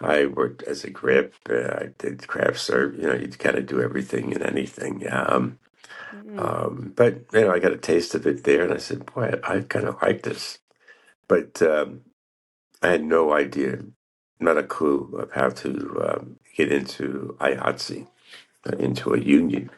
I 0.00 0.26
worked 0.26 0.62
as 0.64 0.84
a 0.84 0.90
grip. 0.90 1.34
Uh, 1.50 1.74
I 1.74 1.90
did 1.98 2.28
craft 2.28 2.60
serve. 2.60 2.96
You 2.96 3.08
know, 3.08 3.14
you 3.14 3.28
kind 3.28 3.58
of 3.58 3.66
do 3.66 3.82
everything 3.82 4.34
and 4.34 4.42
anything. 4.44 5.06
Um, 5.12 5.58
Mm-hmm. 6.14 6.38
um, 6.38 6.92
but 6.96 7.26
you 7.32 7.42
know, 7.42 7.52
I 7.52 7.60
got 7.60 7.72
a 7.72 7.78
taste 7.78 8.14
of 8.14 8.26
it 8.26 8.44
there, 8.44 8.64
and 8.64 8.74
I 8.74 8.78
said, 8.78 9.06
"Boy, 9.14 9.32
I, 9.44 9.56
I 9.56 9.60
kind 9.62 9.86
of 9.88 9.96
like 10.02 10.22
this." 10.22 10.58
But 11.28 11.62
um, 11.62 12.02
I 12.82 12.88
had 12.90 13.04
no 13.04 13.34
idea, 13.34 13.80
not 14.40 14.58
a 14.58 14.64
clue 14.64 15.16
of 15.18 15.32
how 15.32 15.50
to 15.50 16.02
um, 16.08 16.36
get 16.56 16.72
into 16.72 17.36
IHOTC, 17.40 18.08
uh, 18.66 18.76
into 18.78 19.14
a 19.14 19.20
union, 19.20 19.70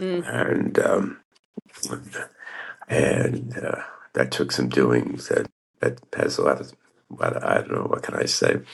Mm. 0.00 0.26
and 0.26 0.78
um, 0.80 1.20
and 2.88 3.58
uh, 3.58 3.82
that 4.16 4.32
took 4.32 4.50
some 4.50 4.68
doing. 4.68 5.20
That 5.28 5.46
that 5.80 6.00
has 6.16 6.38
a 6.38 6.42
lot 6.42 6.60
of, 6.60 6.72
of 7.20 7.44
I 7.44 7.58
don't 7.58 7.70
know 7.72 7.82
what 7.82 8.02
can 8.02 8.14
I 8.16 8.24
say. 8.24 8.52
It 8.54 8.64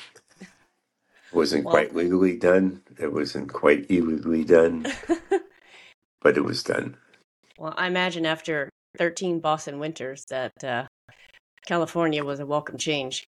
wasn't 1.32 1.64
Well, 1.64 1.72
quite 1.74 1.94
legally 1.94 2.36
done. 2.38 2.82
It 2.98 3.12
wasn't 3.12 3.52
quite 3.52 3.90
illegally 3.90 4.44
done, 4.44 4.86
but 6.22 6.36
it 6.36 6.44
was 6.44 6.62
done. 6.62 6.96
well, 7.58 7.74
I 7.76 7.88
imagine 7.88 8.24
after 8.24 8.70
13 8.98 9.40
Boston 9.40 9.78
winters 9.78 10.24
that 10.30 10.52
uh, 10.62 10.86
California 11.66 12.24
was 12.24 12.38
a 12.40 12.46
welcome 12.46 12.78
change. 12.78 13.26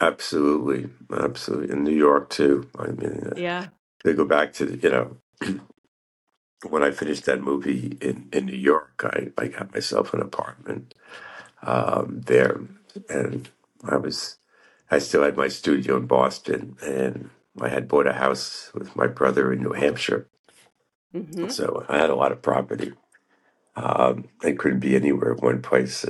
Absolutely, 0.00 0.90
absolutely. 1.12 1.72
In 1.72 1.82
New 1.84 1.96
York 1.96 2.28
too. 2.30 2.68
I 2.78 2.88
mean, 2.88 3.30
uh, 3.32 3.34
Yeah. 3.36 3.68
to 4.04 4.12
go 4.14 4.24
back 4.24 4.52
to 4.54 4.66
the, 4.66 4.76
you 4.76 4.90
know 4.90 5.16
when 6.68 6.82
I 6.82 6.90
finished 6.90 7.24
that 7.24 7.40
movie 7.40 7.96
in, 8.00 8.28
in 8.32 8.46
New 8.46 8.56
York, 8.56 9.02
I, 9.04 9.32
I 9.38 9.48
got 9.48 9.74
myself 9.74 10.12
an 10.14 10.20
apartment 10.20 10.91
um, 11.62 12.22
there, 12.26 12.60
and 13.08 13.48
I 13.84 13.96
was 13.96 14.36
I 14.90 14.98
still 14.98 15.22
had 15.22 15.36
my 15.36 15.48
studio 15.48 15.96
in 15.96 16.06
Boston, 16.06 16.76
and 16.82 17.30
I 17.60 17.68
had 17.68 17.88
bought 17.88 18.06
a 18.06 18.12
house 18.14 18.70
with 18.74 18.94
my 18.96 19.06
brother 19.06 19.52
in 19.52 19.62
New 19.62 19.72
Hampshire, 19.72 20.28
Mm-hmm. 21.14 21.48
so 21.50 21.84
I 21.88 21.98
had 21.98 22.10
a 22.10 22.14
lot 22.14 22.32
of 22.32 22.42
property. 22.42 22.92
Um, 23.76 24.28
I 24.42 24.52
couldn't 24.52 24.80
be 24.80 24.96
anywhere 24.96 25.34
one 25.34 25.62
place 25.62 26.04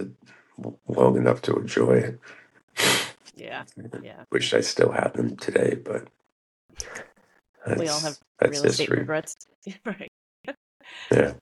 long 0.88 1.16
enough 1.16 1.42
to 1.42 1.56
enjoy 1.56 1.94
it. 1.94 2.21
Yeah. 3.37 3.64
Yeah. 4.02 4.25
Wish 4.30 4.54
I 4.54 4.61
still 4.61 4.92
had 4.92 5.14
them 5.14 5.37
today, 5.37 5.76
but 5.76 6.06
We 7.78 7.88
all 7.88 8.00
have 8.00 8.18
real 8.42 8.64
estate 8.64 8.88
history. 8.88 8.99
regrets. 9.00 9.35
right. 9.85 10.11
Yeah. 11.11 11.35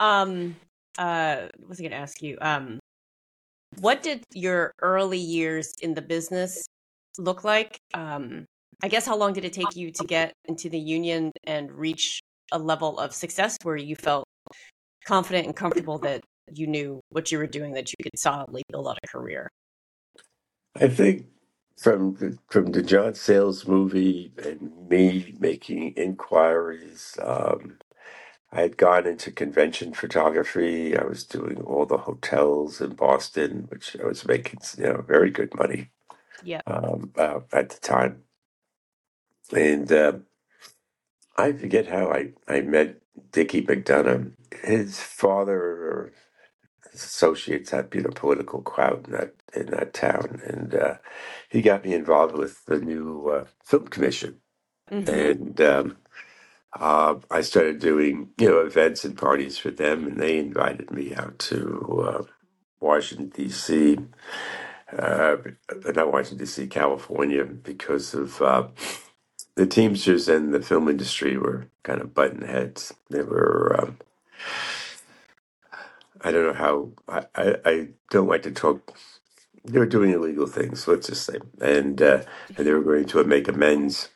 Um, 0.00 0.56
uh, 0.98 1.48
was 1.66 1.78
I 1.80 1.82
going 1.82 1.90
to 1.92 1.96
ask 1.98 2.22
you? 2.22 2.38
Um, 2.40 2.78
what 3.80 4.02
did 4.02 4.24
your 4.34 4.72
early 4.82 5.18
years 5.18 5.72
in 5.80 5.94
the 5.94 6.02
business 6.02 6.66
look 7.18 7.44
like? 7.44 7.78
Um, 7.94 8.46
I 8.82 8.88
guess 8.88 9.06
how 9.06 9.16
long 9.16 9.32
did 9.32 9.44
it 9.44 9.52
take 9.52 9.74
you 9.74 9.90
to 9.92 10.04
get 10.04 10.32
into 10.46 10.68
the 10.68 10.78
union 10.78 11.32
and 11.44 11.70
reach 11.72 12.20
a 12.52 12.58
level 12.58 12.98
of 12.98 13.12
success 13.12 13.56
where 13.62 13.76
you 13.76 13.96
felt 13.96 14.24
confident 15.06 15.46
and 15.46 15.56
comfortable 15.56 15.98
that 15.98 16.22
you 16.52 16.66
knew 16.66 17.00
what 17.10 17.30
you 17.30 17.38
were 17.38 17.46
doing, 17.46 17.72
that 17.72 17.90
you 17.90 17.96
could 18.02 18.18
solidly 18.18 18.62
build 18.70 18.88
out 18.88 18.98
a 19.02 19.08
career? 19.08 19.48
I 20.76 20.88
think 20.88 21.26
from 21.76 22.14
the, 22.14 22.38
from 22.48 22.66
the 22.66 22.82
John 22.82 23.14
Sayles 23.14 23.66
movie 23.66 24.32
and 24.42 24.88
me 24.88 25.34
making 25.38 25.94
inquiries, 25.96 27.16
um, 27.22 27.78
I 28.52 28.62
had 28.62 28.78
gone 28.78 29.06
into 29.06 29.30
convention 29.32 29.94
photography. 29.94 30.96
I 30.96 31.04
was 31.04 31.24
doing 31.24 31.60
all 31.62 31.86
the 31.86 31.98
hotels 31.98 32.80
in 32.80 32.94
Boston, 32.94 33.66
which 33.70 33.96
I 34.02 34.06
was 34.06 34.26
making 34.26 34.60
you 34.78 34.84
know 34.84 35.02
very 35.06 35.30
good 35.30 35.54
money 35.56 35.90
Yeah. 36.42 36.62
um, 36.66 37.12
uh, 37.16 37.40
at 37.52 37.70
the 37.70 37.80
time. 37.80 38.24
And 39.54 39.92
uh, 39.92 40.14
I 41.36 41.52
forget 41.52 41.88
how 41.88 42.10
I, 42.12 42.32
I 42.48 42.62
met 42.62 43.00
Dickie 43.32 43.64
McDonough. 43.64 44.32
His 44.64 45.00
father 45.00 45.56
or 45.60 46.12
his 46.92 47.04
associates 47.04 47.70
had 47.72 47.90
been 47.90 48.06
a 48.06 48.10
political 48.12 48.62
crowd 48.62 49.06
in 49.06 49.12
that 49.14 49.34
in 49.54 49.66
that 49.68 49.94
town, 49.94 50.40
and 50.46 50.74
uh, 50.74 50.96
he 51.50 51.62
got 51.62 51.84
me 51.84 51.94
involved 51.94 52.36
with 52.36 52.64
the 52.66 52.80
new 52.80 53.28
uh, 53.30 53.44
film 53.64 53.88
commission, 53.88 54.40
Mm-hmm. 54.92 55.06
and 55.06 55.60
um, 55.60 55.98
uh, 56.78 57.16
I 57.30 57.42
started 57.42 57.80
doing 57.80 58.30
you 58.38 58.48
know 58.50 58.60
events 58.60 59.04
and 59.04 59.18
parties 59.18 59.58
for 59.58 59.70
them, 59.72 60.06
and 60.06 60.18
they 60.20 60.38
invited 60.38 60.90
me 60.92 61.14
out 61.14 61.38
to 61.40 62.06
uh, 62.08 62.24
Washington 62.80 63.30
D.C. 63.30 63.98
Uh, 64.96 65.36
not 65.94 66.12
Washington 66.12 66.38
D.C., 66.38 66.66
California, 66.68 67.44
because 67.44 68.14
of 68.14 68.42
uh, 68.42 68.68
the 69.56 69.66
Teamsters 69.66 70.28
and 70.28 70.54
the 70.54 70.62
film 70.62 70.88
industry 70.88 71.38
were 71.38 71.68
kind 71.84 72.00
of 72.00 72.14
button 72.14 72.42
heads. 72.42 72.94
They 73.10 73.22
were. 73.22 73.76
Um, 73.80 73.98
I 76.22 76.32
don't 76.32 76.46
know 76.46 76.54
how. 76.54 76.90
I, 77.08 77.26
I, 77.36 77.56
I 77.66 77.88
don't 78.10 78.28
like 78.28 78.42
to 78.44 78.52
talk. 78.52 78.96
They 79.64 79.78
were 79.78 79.86
doing 79.86 80.12
illegal 80.12 80.46
things, 80.46 80.88
let's 80.88 81.08
just 81.08 81.24
say, 81.26 81.38
and 81.60 82.00
uh, 82.02 82.22
and 82.56 82.66
they 82.66 82.72
were 82.72 82.82
going 82.82 83.06
to 83.06 83.24
make 83.24 83.48
amends 83.48 84.10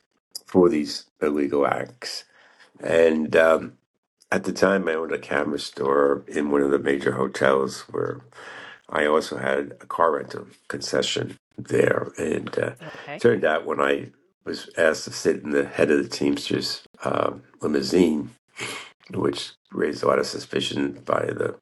for 0.47 0.69
these 0.71 1.07
illegal 1.23 1.67
acts. 1.67 2.25
And 2.83 3.35
um, 3.37 3.75
at 4.31 4.45
the 4.45 4.53
time, 4.53 4.89
I 4.89 4.95
owned 4.95 5.13
a 5.13 5.19
camera 5.19 5.59
store 5.59 6.25
in 6.29 6.51
one 6.51 6.63
of 6.63 6.71
the 6.71 6.79
major 6.79 7.13
hotels 7.13 7.83
where 7.91 8.21
I 8.89 9.07
also 9.07 9.39
had 9.39 9.77
a 9.81 9.87
car 9.87 10.13
rental 10.13 10.47
concession 10.69 11.39
there. 11.57 12.09
And 12.19 12.49
uh, 12.59 12.73
Okay. 12.83 13.19
turned 13.19 13.45
out 13.45 13.67
when 13.67 13.81
I 13.81 14.11
was 14.45 14.71
asked 14.77 15.05
to 15.05 15.13
sit 15.13 15.43
in 15.43 15.51
the 15.51 15.65
head 15.67 15.91
of 15.91 16.03
the 16.03 16.09
Teamsters 16.09 16.83
uh, 17.05 17.33
limousine, 17.61 18.31
which 19.13 19.53
raised 19.73 20.03
a 20.03 20.09
lot 20.09 20.19
of 20.19 20.27
suspicion 20.27 21.01
by 21.05 21.27
the 21.27 21.57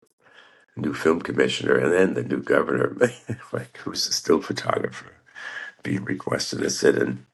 new 0.76 0.94
film 0.94 1.20
commissioner 1.20 1.76
and 1.76 1.92
then 1.92 2.14
the 2.14 2.22
new 2.22 2.42
governor, 2.42 2.96
like 3.52 3.76
who's 3.78 4.06
a 4.08 4.12
still 4.12 4.40
photographer, 4.40 5.12
being 5.82 6.04
requested 6.04 6.60
to 6.60 6.70
sit 6.70 6.96
in 6.96 7.26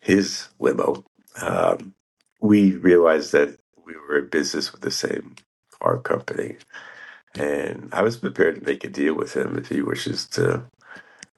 his 0.00 0.48
limo. 0.58 1.04
Um, 1.40 1.94
we 2.42 2.74
realized 2.76 3.32
that 3.34 3.58
we 3.86 3.94
were 3.96 4.20
in 4.20 4.28
business 4.30 4.72
with 4.72 4.82
the 4.82 4.92
same 4.92 5.36
car 5.82 5.98
company, 6.00 6.58
and 7.36 7.90
I 7.92 8.02
was 8.02 8.18
prepared 8.18 8.56
to 8.60 8.66
make 8.66 8.84
a 8.84 8.88
deal 8.90 9.14
with 9.14 9.36
him 9.36 9.58
if 9.58 9.68
he 9.68 9.82
wishes 9.82 10.26
to, 10.30 10.64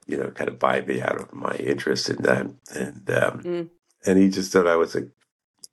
you 0.06 0.16
know, 0.18 0.30
kind 0.32 0.50
of 0.50 0.58
buy 0.58 0.82
me 0.82 1.02
out 1.02 1.20
of 1.20 1.32
my 1.34 1.54
interest 1.56 2.11
in 2.11 2.23
that. 2.25 2.49
And 2.75 3.11
um, 3.11 3.42
Mm. 3.44 3.70
and 4.06 4.18
he 4.18 4.30
just 4.30 4.52
thought 4.52 4.68
I 4.68 4.76
was 4.76 4.96
a 4.96 5.08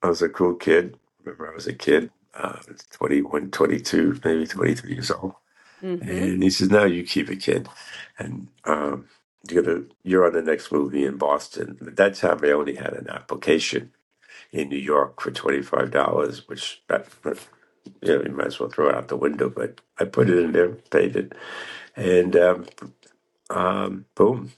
I 0.02 0.08
was 0.08 0.22
a 0.22 0.30
cool 0.30 0.56
kid. 0.56 0.98
Remember, 1.24 1.50
I 1.50 1.54
was 1.54 1.68
a 1.68 1.74
kid, 1.74 2.10
uh, 2.34 2.60
21, 2.92 3.50
22, 3.52 4.20
maybe 4.24 4.46
23 4.48 4.92
years 4.92 5.12
old. 5.12 5.34
Mm-hmm. 5.82 6.10
And 6.10 6.42
he 6.42 6.50
says, 6.50 6.70
"No, 6.70 6.84
you 6.86 7.04
keep 7.04 7.30
it, 7.30 7.38
kid, 7.38 7.68
and 8.18 8.48
um, 8.64 9.08
you're 9.50 9.62
gonna 9.62 9.84
you're 10.04 10.26
on 10.26 10.34
the 10.34 10.42
next 10.42 10.72
movie 10.72 11.04
in 11.06 11.18
Boston." 11.18 11.78
At 11.86 11.96
that 11.96 12.14
time, 12.16 12.40
I 12.44 12.50
only 12.52 12.76
had 12.76 12.94
an 12.94 13.08
application 13.10 13.92
in 14.52 14.70
New 14.70 14.78
York 14.78 15.20
for 15.22 15.32
twenty 15.32 15.62
five 15.62 15.92
dollars, 15.92 16.48
which 16.48 16.82
that, 16.88 17.08
you 18.02 18.16
know 18.18 18.22
you 18.24 18.32
might 18.32 18.48
as 18.48 18.60
well 18.60 18.70
throw 18.70 18.90
it 18.90 18.96
out 18.96 19.08
the 19.08 19.16
window. 19.16 19.50
But 19.50 19.80
I 19.98 20.06
put 20.06 20.30
it 20.30 20.38
in 20.38 20.52
there, 20.52 20.70
paid 20.70 21.16
it, 21.16 21.34
and 21.96 22.36
um, 22.36 22.66
um, 23.50 24.06
boom, 24.16 24.52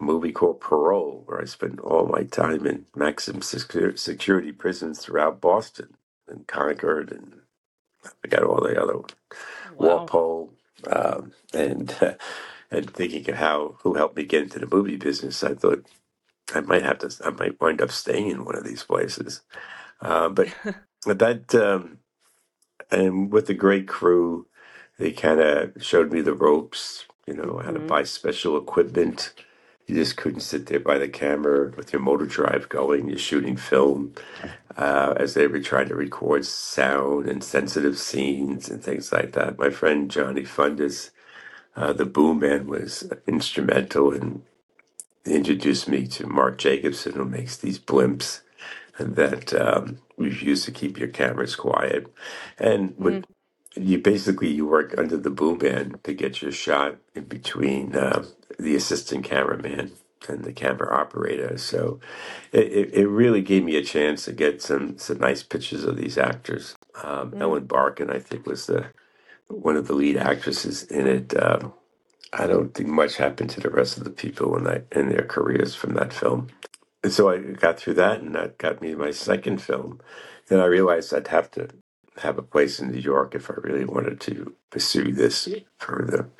a 0.00 0.04
movie 0.04 0.32
called 0.32 0.60
Parole, 0.60 1.22
where 1.26 1.40
I 1.42 1.46
spent 1.46 1.80
all 1.80 2.06
my 2.06 2.24
time 2.24 2.66
in 2.66 2.86
maximum 2.96 3.42
secu- 3.42 3.98
security 3.98 4.52
prisons 4.52 5.00
throughout 5.00 5.40
Boston 5.40 5.96
and 6.28 6.46
Concord, 6.48 7.12
and 7.12 7.42
I 8.24 8.28
got 8.28 8.44
all 8.44 8.60
the 8.62 8.80
other 8.82 9.00
Wow. 9.64 10.12
Walpole, 10.12 10.54
um, 10.90 11.32
and 11.54 11.94
and 12.70 12.90
thinking 12.90 13.30
of 13.30 13.36
how 13.36 13.76
who 13.82 13.94
helped 13.94 14.16
me 14.16 14.24
get 14.24 14.44
into 14.44 14.58
the 14.60 14.68
movie 14.68 14.96
business, 14.96 15.44
I 15.44 15.54
thought 15.54 15.86
I 16.54 16.60
might 16.60 16.82
have 16.82 16.98
to, 17.00 17.10
I 17.24 17.30
might 17.30 17.60
wind 17.60 17.80
up 17.82 17.90
staying 17.92 18.30
in 18.30 18.44
one 18.44 18.56
of 18.56 18.64
these 18.64 18.84
places. 18.84 19.42
Uh, 20.00 20.28
but 20.30 20.54
but 21.06 21.18
that 21.20 21.54
um, 21.54 21.98
and 22.90 23.32
with 23.32 23.46
the 23.46 23.54
great 23.54 23.88
crew, 23.88 24.46
they 24.98 25.12
kind 25.12 25.40
of 25.40 25.82
showed 25.84 26.12
me 26.12 26.22
the 26.22 26.34
ropes. 26.34 27.06
You 27.26 27.34
know 27.34 27.60
how 27.64 27.72
to 27.72 27.80
Mm-hmm. 27.80 27.88
buy 27.88 28.04
special 28.04 28.56
equipment 28.58 29.30
You 29.88 29.96
just 29.96 30.16
couldn't 30.16 30.40
sit 30.40 30.66
there 30.66 30.80
by 30.80 30.98
the 30.98 31.08
camera 31.08 31.72
with 31.76 31.92
your 31.92 32.02
motor 32.02 32.26
drive 32.26 32.68
going. 32.70 33.08
You're 33.08 33.18
shooting 33.18 33.56
film 33.56 34.14
uh, 34.76 35.14
as 35.18 35.34
they 35.34 35.46
were 35.46 35.60
trying 35.60 35.88
to 35.88 35.96
record 35.96 36.46
sound 36.46 37.28
and 37.28 37.44
sensitive 37.44 37.98
scenes 37.98 38.70
and 38.70 38.82
things 38.82 39.12
like 39.12 39.32
that. 39.32 39.58
My 39.58 39.70
friend 39.70 40.10
Johnny 40.10 40.42
Fundis, 40.42 41.10
uh, 41.76 41.92
the 41.94 42.06
boom 42.06 42.40
man, 42.40 42.66
was 42.68 43.10
instrumental 43.26 44.12
in 44.12 44.42
introduced 45.26 45.88
me 45.88 46.06
to 46.08 46.26
Mark 46.26 46.58
Jacobson, 46.58 47.14
who 47.14 47.24
makes 47.26 47.56
these 47.58 47.78
blimps 47.78 48.42
that 48.98 49.54
um, 49.54 49.98
we've 50.18 50.36
to 50.66 50.72
keep 50.72 50.98
your 50.98 51.08
cameras 51.10 51.56
quiet. 51.56 52.12
And 52.58 52.96
Mm. 53.00 53.24
you 53.76 53.98
basically 53.98 54.48
you 54.50 54.66
work 54.66 54.94
under 54.98 55.16
the 55.18 55.30
boom 55.30 55.58
band 55.58 56.02
to 56.04 56.14
get 56.14 56.42
your 56.42 56.52
shot 56.52 56.96
in 57.14 57.24
between 57.24 57.96
uh, 57.96 58.24
the 58.58 58.76
assistant 58.76 59.24
cameraman 59.24 59.92
and 60.28 60.44
the 60.44 60.52
camera 60.52 60.94
operator. 60.96 61.58
So 61.58 62.00
it, 62.52 62.72
it, 62.72 62.94
it 62.94 63.08
really 63.08 63.42
gave 63.42 63.64
me 63.64 63.76
a 63.76 63.84
chance 63.84 64.26
to 64.26 64.32
get 64.32 64.62
some 64.62 64.98
some 64.98 65.18
nice 65.18 65.42
pictures 65.42 65.84
of 65.84 65.96
these 65.96 66.18
actors. 66.18 66.76
Um, 67.04 67.34
Mm. 67.34 67.42
Ellen 67.42 67.66
Barkin, 67.66 68.10
I 68.10 68.20
think, 68.20 68.46
was 68.46 68.66
the 68.66 68.86
one 69.48 69.76
of 69.76 69.88
the 69.88 69.94
lead 69.94 70.16
actresses 70.18 70.84
in 70.84 71.06
it. 71.06 71.42
Um, 71.42 71.74
I 72.34 72.48
don't 72.48 72.74
think 72.74 72.90
much 72.90 73.18
happened 73.18 73.50
to 73.52 73.60
the 73.60 73.70
rest 73.70 73.98
of 73.98 74.04
the 74.04 74.10
people 74.10 74.56
in 74.58 74.64
that 74.66 74.86
in 74.92 75.10
their 75.10 75.26
careers 75.26 75.76
from 75.76 75.94
that 75.94 76.14
film. 76.14 76.48
And 77.04 77.12
so 77.12 77.30
I 77.30 77.38
got 77.38 77.78
through 77.80 77.94
that, 77.96 78.20
and 78.20 78.34
that 78.36 78.58
got 78.58 78.82
me 78.82 78.94
my 78.94 79.12
second 79.12 79.62
film. 79.62 80.00
Then 80.48 80.60
I 80.60 80.66
realized 80.66 81.14
I'd 81.14 81.28
have 81.28 81.50
to 81.52 81.68
have 82.18 82.38
a 82.38 82.42
place 82.42 82.80
in 82.80 82.92
New 82.92 83.00
York 83.00 83.34
if 83.34 83.50
I 83.50 83.54
really 83.58 83.86
wanted 83.86 84.20
to 84.22 84.54
pursue 84.70 85.12
this 85.12 85.48
further. 85.78 86.30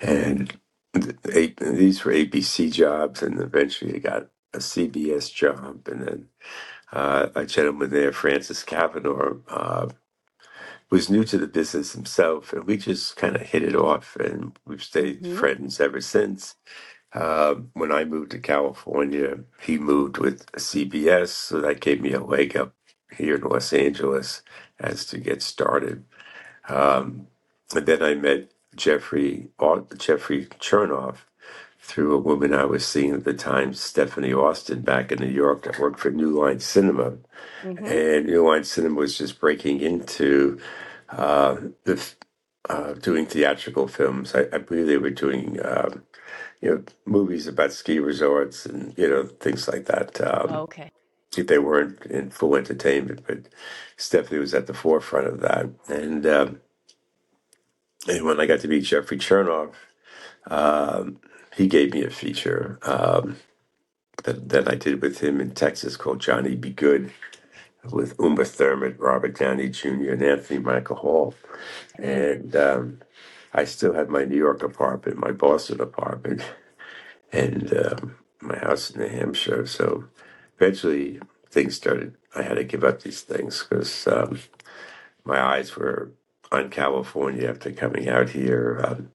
And 0.00 0.58
these 0.94 2.04
were 2.04 2.12
ABC 2.12 2.72
jobs, 2.72 3.22
and 3.22 3.40
eventually 3.40 3.96
I 3.96 3.98
got 3.98 4.28
a 4.54 4.58
CBS 4.58 5.32
job, 5.32 5.88
and 5.88 6.02
then 6.02 6.28
uh, 6.92 7.28
a 7.34 7.46
gentleman 7.46 7.90
there, 7.90 8.12
Francis 8.12 8.64
Cavanaugh, 8.64 9.36
uh, 9.48 9.88
was 10.90 11.10
new 11.10 11.24
to 11.24 11.38
the 11.38 11.46
business 11.48 11.92
himself, 11.92 12.52
and 12.52 12.64
we 12.66 12.76
just 12.78 13.16
kind 13.16 13.36
of 13.36 13.42
hit 13.42 13.62
it 13.64 13.76
off, 13.76 14.16
and 14.16 14.58
we've 14.66 14.82
stayed 14.84 15.26
hmm 15.26 15.28
friends 15.28 15.80
ever 15.80 16.00
since. 16.00 16.56
Uh, 17.12 17.56
when 17.74 17.92
I 17.92 18.04
moved 18.04 18.32
to 18.32 18.40
California, 18.40 19.40
he 19.62 19.78
moved 19.78 20.18
with 20.18 20.46
CBS, 20.54 21.28
so 21.28 21.60
that 21.60 21.80
gave 21.80 22.00
me 22.00 22.12
a 22.12 22.22
leg 22.24 22.56
up 22.56 22.74
here 23.16 23.36
in 23.36 23.42
Los 23.42 23.72
Angeles 23.72 24.42
as 24.80 25.06
to 25.06 25.18
get 25.18 25.42
started. 25.42 26.04
Um, 26.68 27.28
and 27.74 27.86
then 27.86 28.02
I 28.02 28.14
met 28.14 28.52
Jeffrey 28.76 29.50
Jeffrey 29.98 30.46
Chernoff 30.60 31.18
through 31.86 32.14
a 32.14 32.18
woman 32.20 32.54
I 32.54 32.66
was 32.66 32.86
seeing 32.86 33.14
at 33.14 33.24
the 33.24 33.34
time, 33.34 33.74
Stephanie 33.74 34.34
Austin, 34.34 34.82
back 34.82 35.12
in 35.12 35.20
New 35.20 35.28
York, 35.32 35.64
that 35.64 35.80
worked 35.80 36.00
for 36.00 36.10
New 36.12 36.30
Line 36.30 36.60
Cinema. 36.60 37.18
hmm 37.62 37.86
And 37.86 38.26
New 38.26 38.48
Line 38.48 38.64
Cinema 38.64 38.96
was 38.96 39.18
just 39.18 39.40
breaking 39.40 39.80
into 39.80 40.60
uh, 41.10 41.56
the 41.84 42.02
uh, 42.70 42.94
doing 42.94 43.26
theatrical 43.26 43.88
films. 43.88 44.34
I, 44.34 44.46
I 44.52 44.58
believe 44.58 44.86
they 44.88 44.98
were 44.98 45.10
doing. 45.10 45.60
Um, 45.64 46.02
you 46.62 46.70
know, 46.70 46.84
movies 47.06 47.46
about 47.46 47.72
ski 47.72 47.98
resorts 48.00 48.66
and 48.66 48.96
you 48.98 49.08
know 49.08 49.24
things 49.24 49.68
like 49.68 49.86
that. 49.86 50.20
Um, 50.20 50.50
Okay. 50.56 50.90
If 51.36 51.48
they 51.48 51.58
weren't 51.58 52.02
in 52.06 52.30
full 52.30 52.56
entertainment, 52.56 53.22
but 53.26 53.48
Stephanie 53.96 54.40
was 54.40 54.54
at 54.54 54.66
the 54.66 54.74
forefront 54.74 55.28
of 55.28 55.40
that. 55.40 55.66
And, 55.88 56.26
um, 56.26 56.60
and 58.08 58.24
when 58.24 58.40
I 58.40 58.46
got 58.46 58.60
to 58.60 58.68
meet 58.68 58.84
Jeffrey 58.84 59.18
Chernoff, 59.18 59.74
um, 60.48 61.20
he 61.56 61.66
gave 61.66 61.92
me 61.92 62.04
a 62.04 62.10
feature 62.10 62.78
um, 62.82 63.36
that, 64.24 64.48
that 64.50 64.70
I 64.70 64.74
did 64.76 65.02
with 65.02 65.20
him 65.20 65.40
in 65.40 65.52
Texas 65.52 65.96
called 65.96 66.20
Johnny 66.20 66.54
Be 66.54 66.70
Good 66.70 67.12
with 67.90 68.14
Uma 68.18 68.44
Thurman, 68.44 68.96
Robert 68.98 69.38
Downey 69.38 69.68
Jr., 69.68 70.12
and 70.12 70.22
Anthony 70.22 70.60
Michael 70.60 70.96
Hall. 70.96 71.34
And 71.98 72.54
um, 72.56 73.00
I 73.54 73.64
still 73.64 73.94
had 73.94 74.10
my 74.10 74.24
New 74.24 74.36
York 74.36 74.62
apartment, 74.62 75.18
my 75.18 75.32
Boston 75.32 75.80
apartment, 75.80 76.42
and 77.32 77.72
um, 77.76 78.16
my 78.40 78.58
house 78.58 78.90
in 78.90 79.00
New 79.00 79.08
Hampshire. 79.08 79.66
So 79.66 80.04
eventually 80.58 81.20
things 81.50 81.76
started. 81.76 82.16
I 82.34 82.42
had 82.42 82.54
to 82.54 82.64
give 82.64 82.84
up 82.84 83.02
these 83.02 83.22
things 83.22 83.64
because 83.68 84.06
um, 84.06 84.40
my 85.24 85.40
eyes 85.40 85.74
were 85.76 86.12
on 86.52 86.70
California 86.70 87.48
after 87.48 87.72
coming 87.72 88.08
out 88.08 88.30
here. 88.30 88.80
Um, 88.84 89.10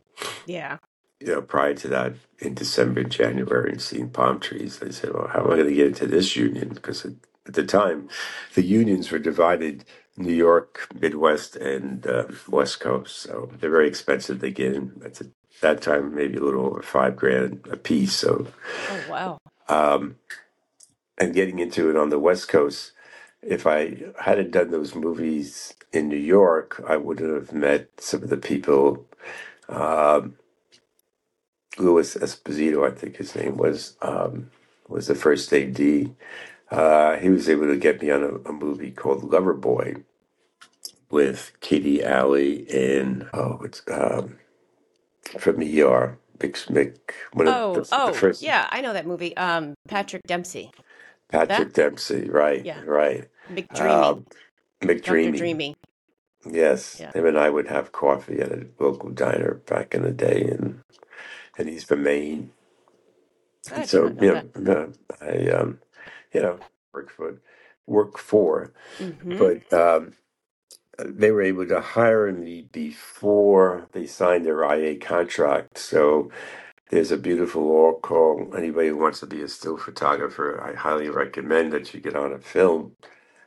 Yeah. 0.47 0.77
You 1.21 1.27
know, 1.27 1.41
prior 1.41 1.73
to 1.75 1.87
that, 1.89 2.13
in 2.39 2.53
December, 2.55 3.03
January, 3.03 3.71
and 3.71 3.81
seeing 3.81 4.09
palm 4.09 4.39
trees, 4.39 4.81
I 4.81 4.89
said, 4.89 5.13
"Well, 5.13 5.27
how 5.27 5.41
am 5.41 5.51
I 5.51 5.55
going 5.57 5.67
to 5.69 5.75
get 5.75 5.87
into 5.87 6.07
this 6.07 6.35
union?" 6.35 6.69
Because 6.69 7.05
at, 7.05 7.13
at 7.47 7.53
the 7.53 7.63
time, 7.65 8.09
the 8.55 8.63
unions 8.63 9.11
were 9.11 9.19
divided: 9.19 9.85
New 10.17 10.33
York, 10.33 10.87
Midwest, 10.99 11.55
and 11.55 12.05
uh, 12.07 12.25
West 12.49 12.79
Coast. 12.79 13.17
So 13.17 13.51
they're 13.59 13.69
very 13.69 13.87
expensive 13.87 14.39
to 14.41 14.49
get 14.51 14.73
in. 14.73 15.01
At 15.05 15.15
the, 15.15 15.31
that 15.61 15.81
time, 15.81 16.15
maybe 16.15 16.37
a 16.37 16.43
little 16.43 16.65
over 16.65 16.81
five 16.81 17.15
grand 17.15 17.67
a 17.71 17.77
piece. 17.77 18.13
So, 18.13 18.47
Oh, 18.89 19.03
wow. 19.11 19.37
um, 19.69 20.15
and 21.19 21.33
getting 21.35 21.59
into 21.59 21.89
it 21.89 21.95
on 21.95 22.09
the 22.09 22.17
West 22.19 22.47
Coast, 22.49 22.93
if 23.43 23.67
I 23.67 23.97
hadn't 24.19 24.51
done 24.51 24.71
those 24.71 24.95
movies 24.95 25.75
in 25.93 26.07
New 26.09 26.17
York, 26.17 26.83
I 26.87 26.97
would 26.97 27.19
have 27.19 27.53
met 27.53 28.01
some 28.01 28.23
of 28.23 28.29
the 28.29 28.37
people. 28.37 29.05
Um, 31.77 31.85
Louis 31.85 32.15
Esposito, 32.15 32.89
I 32.89 32.93
think 32.93 33.17
his 33.17 33.35
name 33.35 33.57
was, 33.57 33.95
um, 34.01 34.49
was 34.87 35.07
the 35.07 35.15
first 35.15 35.51
AD. 35.53 36.15
Uh, 36.69 37.17
he 37.17 37.29
was 37.29 37.49
able 37.49 37.67
to 37.67 37.77
get 37.77 38.01
me 38.01 38.11
on 38.11 38.23
a, 38.23 38.49
a 38.49 38.53
movie 38.53 38.91
called 38.91 39.23
Loverboy 39.23 40.03
with 41.09 41.51
Kirstie 41.61 42.03
Alley 42.03 42.65
and 42.71 43.27
oh, 43.33 43.59
it's 43.63 43.81
um, 43.91 44.37
from 45.37 45.57
ER. 45.61 46.17
Mick, 46.39 46.65
Mick, 46.69 46.97
one 47.33 47.47
of 47.47 47.53
Oh, 47.53 47.73
the, 47.75 47.81
the 47.81 47.87
oh, 47.91 48.13
first 48.13 48.41
yeah. 48.41 48.67
I 48.71 48.81
know 48.81 48.93
that 48.93 49.05
movie. 49.05 49.35
Um, 49.37 49.75
Patrick 49.87 50.23
Dempsey. 50.25 50.71
That? 51.29 51.49
Patrick 51.49 51.73
Dempsey, 51.73 52.29
right, 52.29 52.65
Yeah. 52.65 52.81
right. 52.81 53.27
McDreamy. 53.51 53.89
Um, 53.91 54.25
Dr. 54.81 54.95
McDreamy, 54.95 55.37
Dreamy. 55.37 55.75
yes. 56.49 56.97
Yeah. 56.99 57.11
Him 57.13 57.27
and 57.27 57.37
I 57.37 57.49
would 57.51 57.67
have 57.67 57.91
coffee 57.91 58.39
at 58.39 58.51
a 58.51 58.65
local 58.79 59.09
diner 59.11 59.55
back 59.67 59.93
in 59.93 60.01
the 60.01 60.11
day, 60.11 60.41
and 61.61 61.69
he's 61.69 61.85
from 61.85 62.03
Maine, 62.03 62.51
I 63.71 63.77
and 63.77 63.87
did 63.87 63.89
so 63.89 64.03
not 64.03 64.15
know 64.15 64.27
you 64.27 64.31
that. 64.31 64.47
know, 64.65 64.67
uh, 64.67 64.87
I 65.21 65.49
um, 65.49 65.79
you 66.33 66.41
know, 66.41 66.59
work 66.93 67.11
for 67.11 67.41
work 67.87 68.17
for, 68.19 68.73
hmm 68.99 69.37
but 69.37 69.71
um, 69.73 70.13
they 70.99 71.31
were 71.31 71.43
able 71.43 71.67
to 71.67 71.81
hire 71.81 72.31
me 72.33 72.67
before 72.71 73.87
they 73.93 74.07
signed 74.07 74.45
their 74.45 74.63
IA 74.63 74.97
contract. 74.97 75.77
So 75.79 76.31
there's 76.91 77.11
a 77.11 77.17
beautiful 77.17 77.65
law 77.67 77.93
called 77.93 78.55
anybody 78.55 78.89
who 78.89 78.97
wants 78.97 79.21
to 79.21 79.27
be 79.27 79.41
a 79.43 79.49
still 79.49 79.77
photographer. 79.77 80.61
I 80.63 80.75
highly 80.75 81.09
recommend 81.09 81.73
that 81.73 81.93
you 81.93 82.01
get 82.01 82.15
on 82.15 82.33
a 82.33 82.39
film 82.39 82.93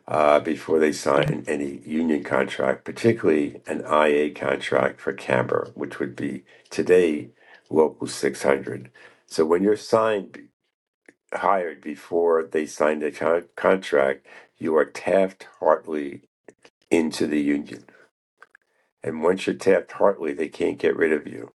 uh, 0.09 0.40
before 0.40 0.79
they 0.81 0.92
sign 0.92 1.44
any 1.48 1.81
union 1.87 2.24
contract, 2.24 2.85
particularly 2.85 3.62
an 3.66 3.83
IA 3.83 4.31
contract 4.35 5.00
for 5.00 5.12
camera, 5.14 5.70
which 5.74 6.00
would 6.00 6.16
be 6.16 6.44
today 6.70 7.31
local 7.74 8.08
600. 8.08 8.90
So 9.26 9.46
when 9.46 9.64
you're 9.64 9.76
signed, 9.76 10.48
hired 11.34 11.82
before 11.82 12.44
they 12.44 12.66
sign 12.66 13.00
the 13.00 13.12
con- 13.12 13.46
contract, 13.56 14.26
you 14.58 14.76
are 14.76 14.87
Taft 14.87 15.48
Hartley 15.60 16.22
into 16.90 17.26
the 17.26 17.40
union. 17.40 17.84
And 19.02 19.22
once 19.22 19.46
you're 19.46 19.56
Taft 19.56 19.92
Hartley, 19.92 20.34
they 20.34 20.48
can't 20.48 20.78
get 20.78 20.96
rid 20.96 21.12
of 21.12 21.26
you. 21.26 21.52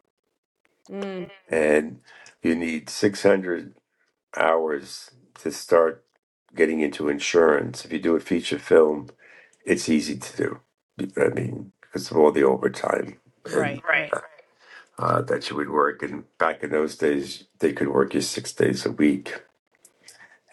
Mm, 0.91 1.31
And 1.51 2.01
you 2.43 2.57
need 2.57 2.91
600 2.91 3.75
hours 4.37 5.13
to 5.41 5.53
start 5.53 6.05
getting 6.55 6.81
into 6.81 7.09
insurance. 7.09 7.85
If 7.85 7.93
you 7.93 8.01
do 8.01 8.17
a 8.17 8.21
feature 8.21 8.59
film, 8.61 9.11
it's 9.67 9.89
easy 9.89 10.19
to 10.19 10.37
do. 10.37 10.61
I 11.23 11.29
mean, 11.31 11.73
because 11.81 12.11
of 12.11 12.17
all 12.19 12.33
the 12.33 12.45
overtime 12.45 13.21
and 13.47 13.55
right, 13.57 13.83
right. 13.89 14.13
Uh, 14.99 15.23
that 15.23 15.51
you 15.51 15.57
would 15.57 15.71
work. 15.71 16.03
And 16.03 16.25
back 16.39 16.63
in 16.63 16.71
those 16.71 16.97
days, 16.97 17.45
they 17.59 17.73
could 17.73 17.89
work 17.89 18.15
you 18.15 18.21
six 18.21 18.53
days 18.53 18.87
a 18.87 18.93
week. 18.93 19.43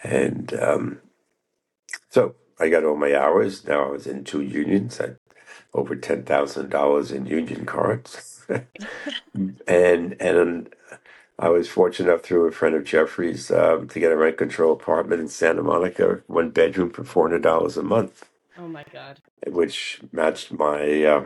And 0.04 0.54
um, 0.56 1.00
so 2.10 2.36
I 2.60 2.70
got 2.70 2.84
all 2.84 2.96
my 2.96 3.16
hours. 3.16 3.66
Now 3.68 3.86
I 3.88 3.92
was 3.92 4.08
in 4.08 4.24
two 4.24 4.42
unions. 4.42 5.00
I 5.02 5.12
over 5.74 5.96
ten 5.96 6.24
thousand 6.24 6.70
dollars 6.70 7.12
in 7.12 7.26
union 7.26 7.66
cards, 7.66 8.46
and 9.68 10.16
and 10.22 10.74
I 11.40 11.50
was 11.50 11.68
fortunate 11.70 12.10
enough 12.12 12.24
through 12.24 12.48
a 12.48 12.52
friend 12.52 12.76
of 12.76 12.84
Jeffrey's 12.84 13.50
um, 13.52 13.88
to 13.90 14.00
get 14.00 14.12
a 14.12 14.16
rent 14.18 14.38
control 14.38 14.74
apartment 14.74 15.22
in 15.22 15.28
Santa 15.28 15.64
Monica, 15.64 16.22
one 16.28 16.52
bedroom 16.52 16.92
for 16.92 17.04
four 17.04 17.28
hundred 17.28 17.42
dollars 17.44 17.78
a 17.78 17.84
month, 17.84 18.30
Oh 18.58 18.68
my 18.68 18.86
God. 18.92 19.20
which 19.48 20.02
matched 20.12 20.52
my 20.52 21.04
uh, 21.04 21.26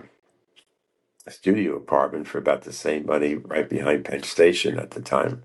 studio 1.32 1.76
apartment 1.78 2.28
for 2.28 2.38
about 2.40 2.64
the 2.64 2.74
same 2.74 3.06
money, 3.06 3.36
right 3.36 3.70
behind 3.70 4.06
Penn 4.06 4.24
Station 4.24 4.80
at 4.80 4.92
the 4.92 5.02
time. 5.02 5.44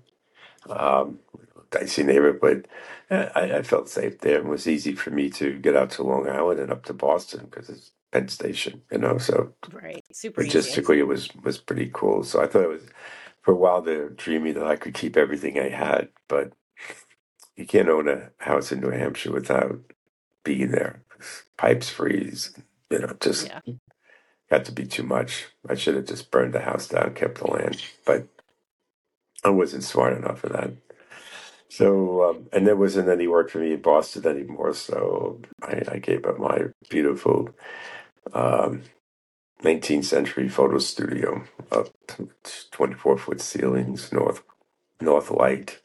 Um, 0.69 1.19
dicey 1.71 2.03
neighborhood, 2.03 2.39
but 2.41 2.67
I, 3.35 3.57
I 3.57 3.63
felt 3.63 3.89
safe 3.89 4.19
there. 4.19 4.37
It 4.39 4.45
was 4.45 4.67
easy 4.67 4.93
for 4.95 5.11
me 5.11 5.29
to 5.31 5.59
get 5.59 5.75
out 5.75 5.91
to 5.91 6.03
Long 6.03 6.29
Island 6.29 6.59
and 6.59 6.71
up 6.71 6.85
to 6.85 6.93
Boston 6.93 7.47
because 7.49 7.69
it's 7.69 7.91
Penn 8.11 8.27
Station, 8.29 8.81
you 8.91 8.99
know. 8.99 9.17
So 9.17 9.53
Right. 9.71 10.03
Super 10.11 10.43
easy. 10.43 10.59
logistically, 10.59 10.97
it 10.97 11.03
was 11.05 11.29
was 11.43 11.57
pretty 11.59 11.89
cool. 11.93 12.23
So 12.23 12.41
I 12.41 12.47
thought 12.47 12.63
it 12.63 12.69
was 12.69 12.83
for 13.41 13.53
a 13.53 13.57
while 13.57 13.81
there 13.81 14.09
dreamy 14.09 14.51
that 14.53 14.67
I 14.67 14.75
could 14.77 14.93
keep 14.93 15.17
everything 15.17 15.59
I 15.59 15.69
had, 15.69 16.09
but 16.29 16.53
you 17.55 17.65
can't 17.67 17.89
own 17.89 18.09
a 18.09 18.31
house 18.39 18.71
in 18.71 18.81
New 18.81 18.91
Hampshire 18.91 19.31
without 19.33 19.79
being 20.43 20.71
there. 20.71 21.03
Pipes 21.57 21.89
freeze, 21.89 22.53
you 22.91 22.99
know, 22.99 23.15
just 23.21 23.47
Yeah. 23.47 23.59
Got 24.53 24.65
to 24.65 24.71
be 24.71 24.85
too 24.85 25.01
much. 25.01 25.47
I 25.67 25.73
should 25.73 25.95
have 25.95 26.05
just 26.05 26.29
burned 26.29 26.53
the 26.53 26.61
house 26.61 26.87
down, 26.87 27.15
kept 27.15 27.39
the 27.39 27.47
land, 27.47 27.81
but 28.05 28.27
I 29.43 29.49
wasn't 29.49 29.83
smart 29.83 30.15
enough 30.15 30.41
for 30.41 30.49
that. 30.49 30.73
So, 31.69 32.23
um, 32.23 32.49
and 32.53 32.67
there 32.67 32.75
wasn't 32.75 33.09
any 33.09 33.27
work 33.27 33.49
for 33.49 33.57
me 33.57 33.73
in 33.73 33.81
Boston 33.81 34.27
anymore, 34.27 34.75
so 34.75 35.41
I, 35.63 35.81
I 35.93 35.97
gave 35.97 36.25
up 36.27 36.37
my 36.37 36.65
beautiful 36.87 37.49
um, 38.31 38.83
19th 39.63 40.05
century 40.05 40.47
photo 40.49 40.77
studio 40.77 41.45
up 41.71 41.87
24 42.69 43.17
foot 43.17 43.41
ceilings, 43.41 44.11
north 44.13 44.43
north 45.01 45.31
light. 45.31 45.79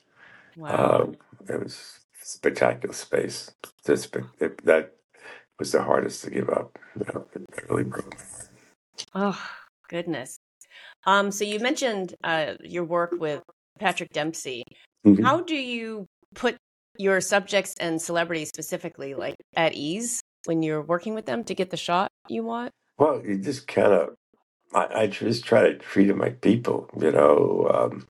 Wow. 0.57 1.01
Um, 1.05 1.17
it 1.49 1.59
was 1.63 2.01
spectacular 2.23 2.95
space. 2.95 3.51
Just, 3.87 4.15
it, 4.41 4.63
that 4.67 4.93
was 5.59 5.73
the 5.73 5.83
hardest 5.83 6.23
to 6.25 6.31
give 6.31 6.51
up. 6.51 6.79
You 6.99 7.07
know, 7.07 7.27
it 7.35 7.71
really 7.71 7.85
broke. 7.85 8.17
Oh, 9.15 9.41
goodness. 9.89 10.39
Um, 11.07 11.31
so 11.31 11.45
you 11.45 11.61
mentioned 11.61 12.15
uh, 12.25 12.55
your 12.63 12.85
work 12.85 13.13
with 13.19 13.43
Patrick 13.79 14.11
Dempsey. 14.13 14.65
Mhm. 15.07 15.23
How 15.25 15.41
do 15.41 15.55
you 15.55 16.07
put 16.35 16.57
your 16.99 17.21
subjects 17.21 17.75
and 17.81 18.01
celebrities 18.03 18.49
specifically 18.49 19.15
like 19.15 19.37
at 19.57 19.75
ease 19.75 20.21
when 20.47 20.63
you're 20.63 20.83
working 20.83 21.15
with 21.15 21.27
them 21.27 21.45
to 21.45 21.55
get 21.55 21.71
the 21.71 21.77
shot 21.77 22.11
you 22.29 22.43
want? 22.43 22.73
Well, 22.99 23.23
you 23.25 23.39
just 23.39 23.69
kind 23.69 23.93
of, 23.93 24.15
I, 24.75 25.03
I 25.03 25.07
just 25.07 25.45
try 25.45 25.63
to 25.63 25.75
treat 25.79 26.09
them 26.09 26.19
like 26.19 26.41
people, 26.41 26.91
you 26.99 27.13
know. 27.13 27.71
Um, 27.73 28.07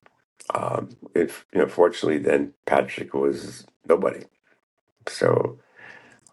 um, 0.55 0.89
if 1.13 1.45
you 1.53 1.59
know, 1.59 1.67
fortunately, 1.67 2.17
then 2.17 2.53
Patrick 2.65 3.13
was 3.13 3.65
nobody, 3.87 4.25
so 5.07 5.59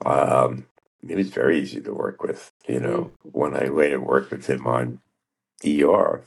um, 0.07 0.67
he 1.09 1.17
was 1.17 1.31
very 1.31 1.61
easy 1.61 1.81
to 1.83 1.95
work 1.95 2.23
with. 2.23 2.53
You 2.69 2.81
know, 2.81 3.13
when 3.23 3.55
I 3.57 3.67
later 3.67 4.01
worked 4.01 4.33
with 4.33 4.47
him 4.49 4.67
on 4.67 5.01
ER, 5.67 6.23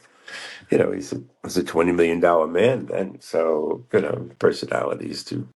you 0.71 0.77
know, 0.79 0.91
he's 0.91 1.13
a, 1.13 1.23
was 1.43 1.57
a 1.57 1.63
twenty 1.63 1.93
million 1.93 2.19
dollar 2.21 2.47
man 2.47 2.87
then, 2.87 3.19
so 3.21 3.85
you 3.93 4.01
know, 4.01 4.29
personalities 4.39 5.23
do 5.25 5.47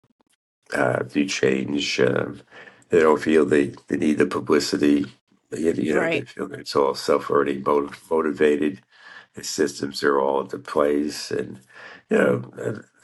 uh, 0.74 1.04
do 1.04 1.26
change. 1.28 2.00
Um, 2.00 2.42
they 2.90 3.02
don't 3.02 3.22
feel 3.22 3.46
they, 3.46 3.74
they 3.90 3.98
need 3.98 4.20
the 4.20 4.26
publicity. 4.28 5.06
You, 5.52 5.74
you 5.74 5.96
know, 5.96 6.08
they 6.08 6.22
feel 6.26 6.48
that 6.50 6.62
it's 6.62 6.76
all 6.76 6.96
self-already 6.96 7.60
motiv- 7.60 8.02
motivated. 8.12 8.82
The 9.36 9.44
systems 9.46 10.04
are 10.04 10.20
all 10.20 10.42
into 10.42 10.60
place, 10.60 11.32
and 11.32 11.60
you 12.10 12.18
know 12.18 12.52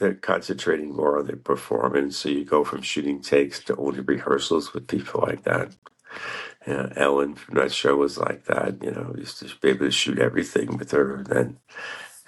they're 0.00 0.14
concentrating 0.14 0.94
more 0.94 1.18
on 1.18 1.26
their 1.26 1.36
performance. 1.36 2.18
So 2.18 2.28
you 2.30 2.44
go 2.44 2.64
from 2.64 2.82
shooting 2.82 3.22
takes 3.22 3.60
to 3.64 3.76
only 3.76 4.00
rehearsals 4.00 4.74
with 4.74 4.88
people 4.88 5.22
like 5.22 5.44
that. 5.44 5.72
Yeah, 6.66 6.92
Ellen 6.96 7.34
from 7.34 7.56
that 7.56 7.72
show 7.72 7.96
was 7.96 8.18
like 8.18 8.44
that. 8.44 8.82
You 8.82 8.92
know, 8.92 9.14
used 9.16 9.38
to 9.40 9.56
be 9.60 9.70
able 9.70 9.86
to 9.86 9.90
shoot 9.90 10.18
everything 10.18 10.76
with 10.76 10.90
her. 10.92 11.16
And 11.16 11.26
then 11.26 11.58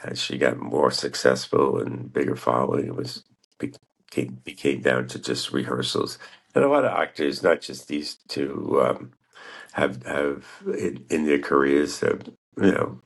as 0.04 0.20
she 0.20 0.38
got 0.38 0.58
more 0.58 0.90
successful 0.90 1.78
and 1.80 2.12
bigger 2.12 2.36
following, 2.36 2.86
it 2.86 2.96
was 2.96 3.24
became 3.58 4.38
became 4.44 4.80
down 4.82 5.08
to 5.08 5.18
just 5.18 5.52
rehearsals. 5.52 6.18
And 6.54 6.64
a 6.64 6.68
lot 6.68 6.84
of 6.84 6.92
actors, 6.92 7.42
not 7.42 7.60
just 7.62 7.88
these 7.88 8.16
two, 8.28 8.80
um, 8.82 9.12
have 9.72 10.04
have 10.04 10.46
in, 10.66 11.04
in 11.10 11.26
their 11.26 11.38
careers, 11.40 12.00
have, 12.00 12.22
you 12.60 12.72
know, 12.72 13.00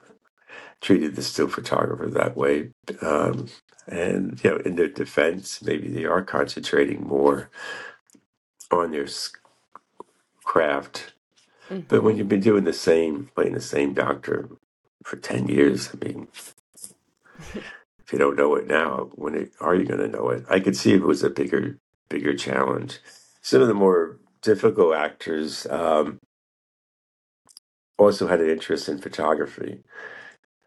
treated 0.81 1.17
the 1.17 1.23
still 1.23 1.49
photographer 1.49 2.09
that 2.09 2.37
way. 2.37 2.71
Um, 3.03 3.49
and 3.89 4.43
you 4.45 4.51
know, 4.51 4.57
in 4.59 4.77
their 4.77 4.89
defense, 4.89 5.63
maybe 5.63 5.89
they 5.89 6.05
are 6.05 6.23
concentrating 6.23 7.05
more 7.07 7.51
on 8.71 8.93
their 8.93 9.07
craft. 10.47 11.15
But 11.89 12.03
when 12.05 12.17
Mhm. 12.17 12.19
you've 12.19 12.29
been 12.31 12.41
doing 12.41 12.65
the 12.65 12.75
same, 12.75 13.31
playing 13.37 13.55
the 13.55 13.63
same 13.63 13.95
doctor 13.95 14.49
for 15.05 15.17
ten 15.17 15.49
years, 15.49 15.91
I 15.95 16.05
mean, 16.07 16.29
if 18.07 18.13
you 18.13 18.19
don't 18.19 18.37
know 18.37 18.57
it 18.57 18.67
now, 18.69 19.11
when 19.15 19.35
it, 19.37 19.53
are 19.61 19.75
you 19.75 19.87
going 19.87 20.01
to 20.01 20.09
know 20.09 20.31
it? 20.31 20.45
I 20.51 20.61
could 20.61 20.77
see 20.77 20.93
if 20.95 21.03
it 21.03 21.07
was 21.07 21.25
a 21.25 21.31
bigger, 21.31 21.79
bigger 22.11 22.35
challenge. 22.37 23.01
Some 23.43 23.63
of 23.63 23.69
the 23.69 23.75
more 23.75 24.19
difficult 24.43 24.95
actors 24.97 25.67
um, 25.71 26.21
also 27.99 28.29
had 28.29 28.41
an 28.41 28.51
interest 28.51 28.89
in 28.89 28.99
photography, 28.99 29.83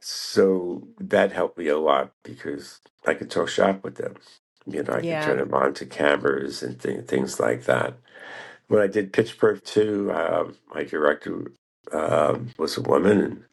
so 0.02 0.88
that 1.00 1.32
helped 1.34 1.58
me 1.58 1.68
a 1.70 1.78
lot 1.80 2.14
because 2.24 2.82
I 3.08 3.16
could 3.16 3.32
talk 3.32 3.50
shop 3.50 3.84
with 3.84 3.96
them. 3.96 4.16
You 4.68 4.84
know, 4.84 4.94
I 4.94 5.04
could 5.04 5.22
turn 5.22 5.40
Yeah. 5.40 5.46
them 5.46 5.54
on 5.56 5.74
to 5.76 5.86
cameras 5.88 6.64
and 6.64 6.80
th- 6.82 7.06
things 7.08 7.40
like 7.40 7.66
that. 7.66 7.98
When 8.70 8.82
I 8.84 8.88
did 8.88 9.14
Pitch 9.14 9.40
Perfect 9.40 9.68
2, 9.68 10.14
um, 10.14 10.58
my 10.76 10.86
director 10.86 11.54
um, 11.94 12.52
was 12.60 12.78
a 12.78 12.84
woman 12.84 13.22
and 13.22 13.46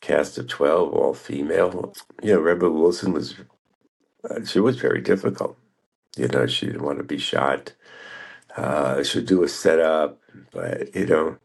cast 0.00 0.38
of 0.38 0.48
12, 0.48 0.94
all 0.94 1.14
female. 1.14 1.94
You 2.22 2.34
know, 2.34 2.40
Rebel 2.40 2.70
Wilson 2.72 3.12
was, 3.12 3.36
uh, 4.28 4.44
she 4.44 4.60
was 4.60 4.78
very 4.78 5.02
difficult. 5.02 5.58
You 6.16 6.28
know, 6.28 6.46
she 6.46 6.66
didn't 6.66 6.84
want 6.84 6.98
to 6.98 7.04
be 7.04 7.18
shot. 7.18 7.74
Uh, 8.56 9.02
she'd 9.04 9.26
do 9.26 9.44
a 9.44 9.48
setup, 9.48 10.20
but, 10.52 10.94
you 10.94 11.06
know, 11.06 11.38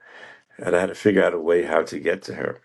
and 0.60 0.76
I 0.76 0.82
had 0.82 0.88
to 0.90 0.96
figure 0.96 1.24
out 1.24 1.34
a 1.36 1.40
way 1.40 1.64
how 1.64 1.84
to 1.84 2.00
get 2.00 2.24
to 2.24 2.36
her. 2.36 2.62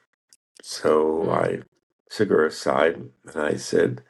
So 0.63 1.25
Mm. 1.25 1.33
I 1.33 1.63
took 2.11 2.31
her 2.31 2.47
aside 2.47 2.97
and 2.97 3.37
I 3.43 3.57
said, 3.57 4.03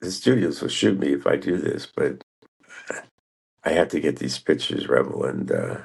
the 0.00 0.12
studios 0.12 0.62
will 0.62 0.68
shoot 0.70 0.98
me 0.98 1.12
if 1.14 1.26
I 1.26 1.36
do 1.36 1.58
this, 1.58 1.86
but 1.86 2.24
I 3.66 3.70
have 3.72 3.88
to 3.88 4.00
get 4.00 4.20
these 4.20 4.38
pictures, 4.38 4.88
Rebel. 4.88 5.24
And 5.24 5.50
uh, 5.50 5.78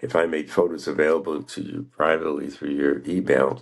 if 0.00 0.16
I 0.16 0.24
made 0.24 0.50
photos 0.50 0.88
available 0.88 1.42
to 1.42 1.60
you 1.62 1.86
privately 1.94 2.48
through 2.48 2.70
your 2.70 3.02
email, 3.06 3.60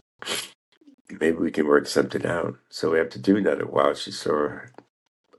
maybe 1.11 1.37
we 1.37 1.51
can 1.51 1.67
work 1.67 1.89
something 1.89 2.25
out. 2.25 2.57
So 2.69 2.93
we 2.93 3.01
after 3.01 3.19
doing 3.19 3.43
that 3.45 3.61
a 3.61 3.67
while, 3.67 3.95
she 3.95 4.13
saw, 4.13 4.61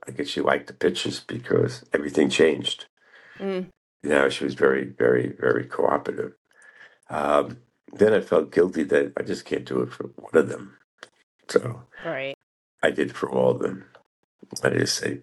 I 0.06 0.10
guess 0.10 0.28
she 0.28 0.42
liked 0.42 0.66
the 0.66 0.74
pictures 0.74 1.20
because 1.20 1.86
everything 1.94 2.28
changed. 2.28 2.84
Mm. 3.38 3.68
Now 4.02 4.28
she 4.28 4.44
was 4.44 4.54
very, 4.54 4.84
very, 4.84 5.28
very 5.40 5.64
cooperative. 5.64 6.34
Um, 7.08 7.58
then 7.94 8.12
I 8.12 8.20
felt 8.20 8.52
guilty 8.52 8.82
that 8.84 9.14
I 9.16 9.22
just 9.22 9.46
can't 9.46 9.64
do 9.64 9.80
it 9.80 9.92
for 9.92 10.08
one 10.16 10.34
of 10.34 10.50
them. 10.50 10.76
So 11.48 11.84
Right. 12.04 12.34
I 12.82 12.90
did 12.90 13.16
for 13.16 13.30
all 13.30 13.52
of 13.52 13.60
them. 13.60 13.86
I 14.62 14.68
just 14.68 14.96
say, 14.98 15.20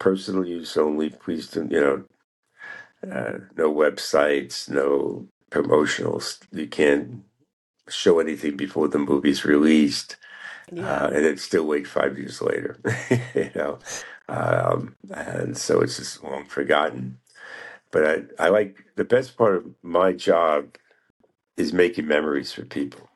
personal 0.00 0.44
use 0.44 0.76
only. 0.76 1.10
Please 1.10 1.46
don't, 1.48 1.70
you 1.70 1.80
know, 1.80 2.04
uh, 3.10 3.38
no 3.56 3.72
websites, 3.72 4.68
no 4.68 5.28
promotionals. 5.50 6.40
You 6.52 6.66
can't 6.68 7.24
show 7.88 8.20
anything 8.20 8.56
before 8.56 8.88
the 8.88 8.98
movie's 8.98 9.44
released, 9.44 10.16
Yeah. 10.72 11.02
uh, 11.04 11.10
and 11.14 11.24
then 11.24 11.36
still 11.38 11.66
wait 11.66 11.86
five 11.86 12.18
years 12.18 12.42
later. 12.42 12.78
you 13.34 13.50
know, 13.54 13.80
um, 14.28 14.96
and 15.10 15.56
so 15.58 15.80
it's 15.80 15.98
just 15.98 16.24
long 16.24 16.46
forgotten. 16.46 17.18
But 17.92 18.30
I, 18.38 18.46
I 18.46 18.48
like 18.50 18.84
the 18.96 19.04
best 19.04 19.36
part 19.38 19.56
of 19.56 19.66
my 19.82 20.12
job 20.12 20.76
is 21.56 21.72
making 21.72 22.06
memories 22.08 22.52
for 22.52 22.64
people, 22.64 23.08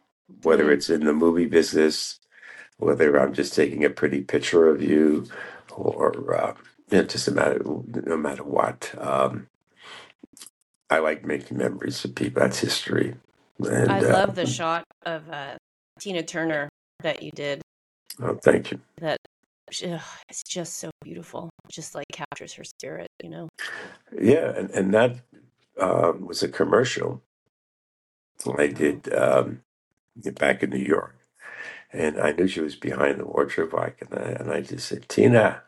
whether 0.42 0.64
Mm. 0.64 0.72
it's 0.72 0.90
in 0.90 1.04
the 1.04 1.12
movie 1.14 1.46
business, 1.46 2.20
whether 2.78 3.18
I'm 3.20 3.34
just 3.34 3.54
taking 3.54 3.84
a 3.84 3.90
pretty 3.90 4.22
picture 4.22 4.68
of 4.68 4.82
you, 4.82 5.26
or 5.72 6.34
uh, 6.36 6.54
you 6.90 6.98
know, 6.98 7.04
just 7.04 7.28
a 7.28 7.32
matter, 7.32 7.62
no 7.64 8.16
matter 8.16 8.44
what. 8.44 8.94
Um, 8.98 9.48
I 10.90 10.98
like 10.98 11.24
making 11.24 11.58
memories 11.58 12.00
for 12.00 12.08
people. 12.08 12.42
That's 12.42 12.60
history. 12.60 13.16
And 13.58 13.90
I 13.90 14.00
uh, 14.00 14.12
love 14.12 14.34
the 14.34 14.46
shot 14.46 14.84
of 15.04 15.28
uh, 15.30 15.56
Tina 16.00 16.22
Turner 16.22 16.68
that 17.00 17.22
you 17.22 17.30
did. 17.32 17.62
oh, 18.20 18.38
thank 18.42 18.70
you. 18.70 18.80
That 18.98 19.18
ugh, 19.84 20.00
it's 20.28 20.42
just 20.42 20.78
so 20.78 20.90
beautiful. 21.02 21.50
Just 21.70 21.94
like 21.94 22.06
captures 22.12 22.52
her 22.54 22.64
spirit, 22.64 23.08
you 23.22 23.30
know. 23.30 23.48
Yeah, 24.20 24.52
and, 24.56 24.70
and 24.70 24.94
that 24.94 25.16
um, 25.80 26.26
was 26.26 26.42
a 26.42 26.48
commercial 26.48 27.22
I 28.58 28.68
did 28.68 29.12
um, 29.12 29.62
back 30.34 30.62
in 30.62 30.70
New 30.70 30.78
York. 30.78 31.18
And 31.92 32.20
I 32.20 32.32
knew 32.32 32.46
she 32.46 32.60
was 32.60 32.76
behind 32.76 33.18
the 33.18 33.24
wardrobe 33.24 33.72
rack, 33.72 33.98
and 34.02 34.18
I, 34.18 34.28
and 34.32 34.50
I 34.50 34.60
just 34.60 34.88
said, 34.88 35.08
Tina. 35.08 35.62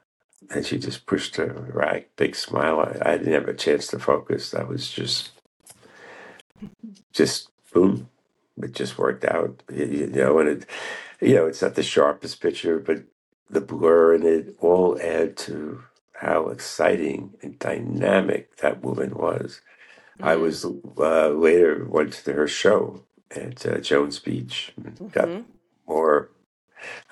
And 0.54 0.66
she 0.66 0.78
just 0.78 1.06
pushed 1.06 1.36
her 1.36 1.70
rack, 1.74 2.08
big 2.16 2.36
smile. 2.36 2.80
I, 2.80 3.12
I 3.12 3.18
didn't 3.18 3.34
have 3.34 3.48
a 3.48 3.54
chance 3.54 3.88
to 3.88 3.98
focus. 4.00 4.50
That 4.52 4.68
was 4.68 4.90
just, 4.90 5.32
just 7.12 7.50
boom. 7.72 8.08
It 8.62 8.72
just 8.74 8.98
worked 8.98 9.24
out, 9.24 9.62
you, 9.72 9.86
you 9.86 10.06
know. 10.08 10.38
And 10.40 10.48
it, 10.50 10.66
you 11.20 11.34
know, 11.36 11.46
it's 11.46 11.62
not 11.62 11.76
the 11.76 11.84
sharpest 11.84 12.40
picture, 12.42 12.78
but 12.80 13.04
the 13.50 13.60
blur 13.62 14.14
in 14.14 14.24
it 14.26 14.56
all 14.60 14.98
add 15.02 15.36
to 15.38 15.84
how 16.14 16.48
exciting 16.48 17.34
and 17.42 17.58
dynamic 17.58 18.56
that 18.58 18.82
woman 18.82 19.14
was. 19.16 19.60
I 20.22 20.36
Mm. 20.36 20.36
was 20.36 20.64
uh, 20.64 21.28
later 21.30 21.86
went 21.88 22.12
to 22.14 22.32
her 22.34 22.48
show 22.48 23.04
at 23.34 23.66
uh, 23.66 23.78
Jones 23.80 24.18
Beach, 24.18 24.72
and 24.76 25.00
got 25.12 25.30
hmm 25.30 25.40
more 25.86 26.30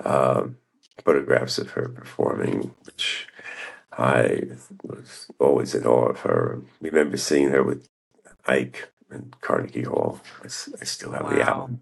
um, 0.04 0.58
photographs 1.04 1.58
of 1.58 1.70
her 1.70 1.88
performing, 1.88 2.74
which 2.84 3.28
I 3.92 4.42
was 4.82 5.28
always 5.38 5.74
in 5.74 5.86
awe 5.86 6.08
of 6.08 6.20
her. 6.20 6.62
remember 6.80 7.16
seeing 7.16 7.48
her 7.48 7.62
with 7.62 7.88
Ike 8.46 8.90
in 9.10 9.32
Carnegie 9.40 9.82
Hall. 9.82 10.20
I 10.44 10.48
still 10.48 11.12
have 11.12 11.30
the 11.30 11.42
album. 11.42 11.80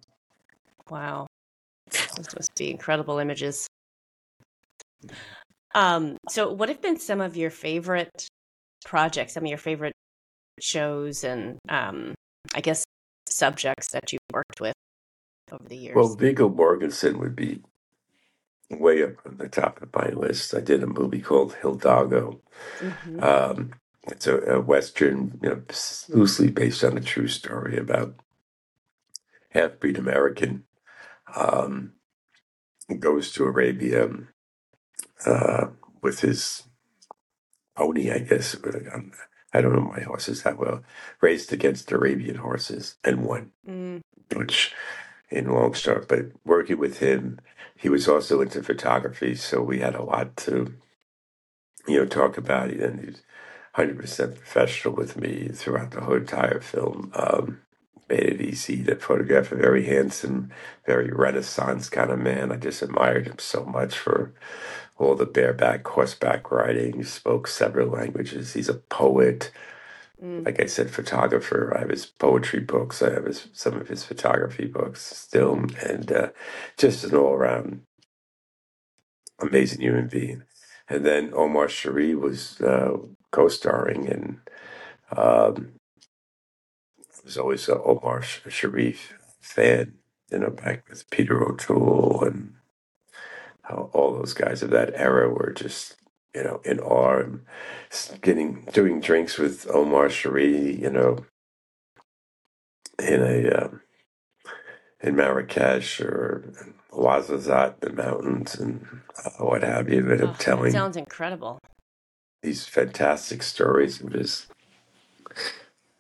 Wow. 0.91 1.27
Those 1.91 2.35
must 2.35 2.55
be 2.57 2.71
incredible 2.71 3.19
images. 3.19 3.67
Um, 5.75 6.17
so 6.29 6.53
what 6.53 6.69
have 6.69 6.81
been 6.81 6.99
some 6.99 7.21
of 7.21 7.37
your 7.37 7.51
favorite 7.51 8.29
projects, 8.85 9.35
some 9.35 9.45
of 9.45 9.49
your 9.49 9.59
favorite 9.59 9.95
shows 10.61 11.25
and 11.25 11.59
um, 11.69 12.15
I 12.55 12.61
guess 12.61 12.85
subjects 13.29 13.91
that 13.93 14.13
you've 14.13 14.21
worked 14.33 14.61
with 14.61 14.75
over 15.51 15.65
the 15.69 15.77
years? 15.77 15.97
Well, 15.97 16.15
Viggo 16.15 16.49
Mortensen 16.49 17.19
would 17.19 17.35
be 17.35 17.61
way 18.71 19.03
up 19.03 19.15
on 19.27 19.37
the 19.39 19.49
top 19.49 19.83
of 19.83 19.95
my 19.95 20.09
list. 20.09 20.55
I 20.55 20.61
did 20.61 20.83
a 20.83 20.87
movie 20.87 21.21
called 21.21 21.55
Hidalgo. 21.55 22.41
hmm 22.81 23.23
Um, 23.23 23.75
it's 24.09 24.27
a, 24.27 24.37
a 24.39 24.61
western, 24.61 25.39
you 25.43 25.49
know, 25.49 25.63
loosely 26.09 26.51
based 26.51 26.85
on 26.85 26.97
a 26.99 27.01
true 27.01 27.29
story 27.29 27.79
about 27.79 28.15
half-breed 29.51 29.97
American 29.99 30.65
um, 31.35 31.93
goes 32.99 33.33
to 33.33 33.45
Arabia 33.45 34.11
uh, 35.27 35.67
with 36.03 36.21
his 36.21 36.65
pony, 37.77 38.11
I 38.11 38.19
guess. 38.19 38.57
Um, 38.93 39.13
I 39.53 39.61
don't 39.61 39.73
know 39.75 39.93
my 39.97 40.01
horses 40.03 40.43
that 40.43 40.59
well. 40.59 40.83
Raced 41.21 41.53
against 41.53 41.93
Arabian 41.93 42.37
horses 42.37 42.97
and 43.05 43.25
won, 43.25 43.53
Mm, 43.67 44.01
which 44.35 44.75
in 45.31 45.49
long 45.51 45.73
shot. 45.73 46.09
But 46.09 46.27
working 46.45 46.79
with 46.79 46.99
him, 46.99 47.39
he 47.85 47.91
was 47.91 48.09
also 48.09 48.41
into 48.41 48.65
photography, 48.65 49.37
so 49.37 49.63
we 49.63 49.81
had 49.81 49.95
a 49.95 50.03
lot 50.03 50.39
to 50.39 50.75
you 51.87 51.99
know 51.99 52.07
talk 52.07 52.39
about. 52.39 52.71
And 52.71 53.01
he's 53.05 53.23
hundred 53.75 53.99
percent 53.99 54.37
professional 54.37 54.95
with 54.95 55.19
me 55.19 55.51
throughout 55.53 55.91
the 55.93 56.01
whole 56.01 56.17
entire 56.17 56.61
film. 56.63 57.13
Um, 57.15 57.61
made 58.09 58.23
it 58.25 58.41
easy 58.41 58.83
to 58.85 58.97
photograph 58.97 59.53
a 59.53 59.57
very 59.57 59.85
handsome, 59.85 60.51
very 60.87 61.11
Renaissance 61.11 61.91
kind 61.91 62.11
of 62.11 62.21
man. 62.21 62.53
I 62.53 62.57
just 62.57 62.83
admired 62.83 63.27
him 63.29 63.39
so 63.39 63.67
much 63.67 63.99
for 63.99 64.33
all 64.99 65.15
the 65.15 65.27
bareback 65.27 65.87
horseback 65.87 66.51
riding. 66.51 66.95
He 66.97 67.05
spoke 67.05 67.49
several 67.49 67.91
languages. 67.91 68.55
He's 68.55 68.71
a 68.71 68.75
poet. 68.77 69.53
Mm, 70.25 70.47
Like 70.47 70.61
I 70.61 70.67
said, 70.67 70.91
photographer. 70.91 71.75
I 71.77 71.81
have 71.81 71.91
his 71.91 72.07
poetry 72.07 72.61
books. 72.61 73.03
I 73.03 73.13
have 73.13 73.27
his, 73.27 73.49
some 73.55 73.75
of 73.81 73.89
his 73.89 74.05
photography 74.05 74.67
books 74.67 75.03
still, 75.05 75.67
and 75.87 76.13
uh, 76.13 76.31
just 76.79 77.05
an 77.05 77.17
all-around 77.17 77.83
amazing 79.41 79.81
human 79.83 80.09
being. 80.09 80.45
And 80.89 81.07
then 81.07 81.33
Omar 81.35 81.69
Sharif 81.69 82.19
was 82.19 82.61
uh, 82.61 82.99
co-starring, 83.33 84.09
and 84.09 84.39
um, 85.17 85.75
I 87.03 87.21
was 87.25 87.39
always 87.39 87.69
an 87.69 87.81
Omar 87.85 88.23
Sharif 88.23 89.15
fan. 89.41 89.95
You 90.31 90.41
know, 90.41 90.51
back 90.51 90.89
with 90.89 91.09
Peter 91.11 91.43
O'Toole 91.45 92.25
and 92.25 92.55
how 93.63 93.91
all 93.93 94.15
those 94.15 94.35
guys 94.35 94.63
of 94.63 94.71
that 94.71 94.93
era 94.95 95.29
were 95.29 95.53
just 95.55 95.97
you 96.35 96.43
know 96.43 96.61
in 96.65 96.81
awe 96.81 97.21
and 97.21 97.41
getting 98.21 98.67
doing 98.73 99.01
drinks 99.01 99.39
with 99.39 99.69
Omar 99.71 100.09
Sharif. 100.11 100.81
You 100.81 100.91
know, 100.91 101.25
in 102.99 103.23
a 103.23 103.51
um, 103.51 103.81
in 105.01 105.17
Marrakesh 105.17 106.01
or 106.01 106.53
Ouarzazate, 106.93 107.81
the 107.81 107.93
mountains, 107.93 108.55
and 108.55 108.87
uh, 109.25 109.45
what 109.45 109.63
have 109.63 109.89
you. 109.89 110.03
But 110.03 110.23
oh, 110.23 110.29
I'm 110.29 110.35
telling 110.37 110.73
sounds 110.73 110.97
incredible. 110.97 111.59
these 112.43 112.67
fantastic 112.67 113.43
stories 113.43 114.01
of 114.01 114.13
his 114.13 114.47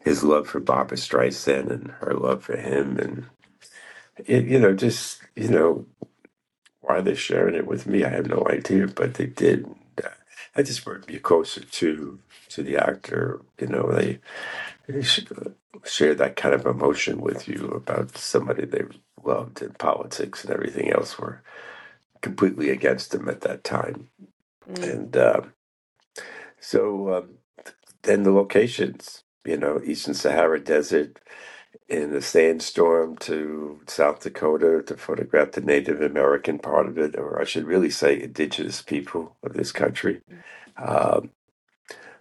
his 0.00 0.22
love 0.22 0.48
for 0.48 0.60
Barbra 0.60 0.96
Streisand 0.96 1.70
and 1.70 1.90
her 2.00 2.14
love 2.14 2.44
for 2.44 2.56
him, 2.56 2.98
and 2.98 3.26
it, 4.26 4.46
you 4.46 4.58
know, 4.58 4.74
just 4.74 5.20
you 5.36 5.48
know, 5.48 5.86
why 6.80 7.00
they're 7.00 7.16
sharing 7.16 7.54
it 7.54 7.66
with 7.66 7.86
me, 7.86 8.04
I 8.04 8.10
have 8.10 8.26
no 8.26 8.46
idea, 8.48 8.86
but 8.86 9.14
they 9.14 9.26
did. 9.26 9.66
And, 10.54 10.60
I 10.60 10.62
just 10.64 10.86
want 10.86 11.02
to 11.02 11.12
be 11.12 11.18
closer 11.20 11.60
to 11.64 12.20
to 12.50 12.62
the 12.62 12.78
actor. 12.78 13.42
You 13.60 13.68
know, 13.68 13.92
they, 13.92 14.20
they 14.88 15.02
share 15.84 16.14
that 16.16 16.36
kind 16.36 16.54
of 16.54 16.66
emotion 16.66 17.20
with 17.20 17.48
you 17.48 17.68
about 17.68 18.18
somebody 18.18 18.66
they 18.66 18.84
loved 19.24 19.62
in 19.62 19.72
politics 19.72 20.44
and 20.44 20.52
everything 20.54 20.92
else 20.92 21.18
were 21.18 21.42
completely 22.22 22.70
against 22.70 23.12
them 23.12 23.28
at 23.28 23.42
that 23.42 23.64
time. 23.64 24.08
Mm, 24.70 24.94
And 24.94 25.16
uh, 25.16 25.42
so 26.60 27.14
um, 27.14 27.30
then 28.04 28.24
the 28.24 28.32
locations, 28.32 29.24
you 29.44 29.56
know, 29.58 29.80
Eastern 29.84 30.14
Sahara 30.14 30.60
Desert 30.60 31.20
in 31.88 32.14
a 32.14 32.20
sandstorm 32.20 33.16
to 33.18 33.80
South 33.86 34.20
Dakota 34.20 34.82
to 34.86 34.96
photograph 34.96 35.52
the 35.52 35.60
Native 35.60 36.00
American 36.00 36.58
part 36.58 36.86
of 36.86 36.98
it, 36.98 37.16
or 37.16 37.40
I 37.40 37.44
should 37.44 37.66
really 37.66 37.90
say 37.90 38.20
indigenous 38.20 38.82
people 38.82 39.36
of 39.42 39.54
this 39.54 39.72
country. 39.72 40.20
Um, 40.76 41.30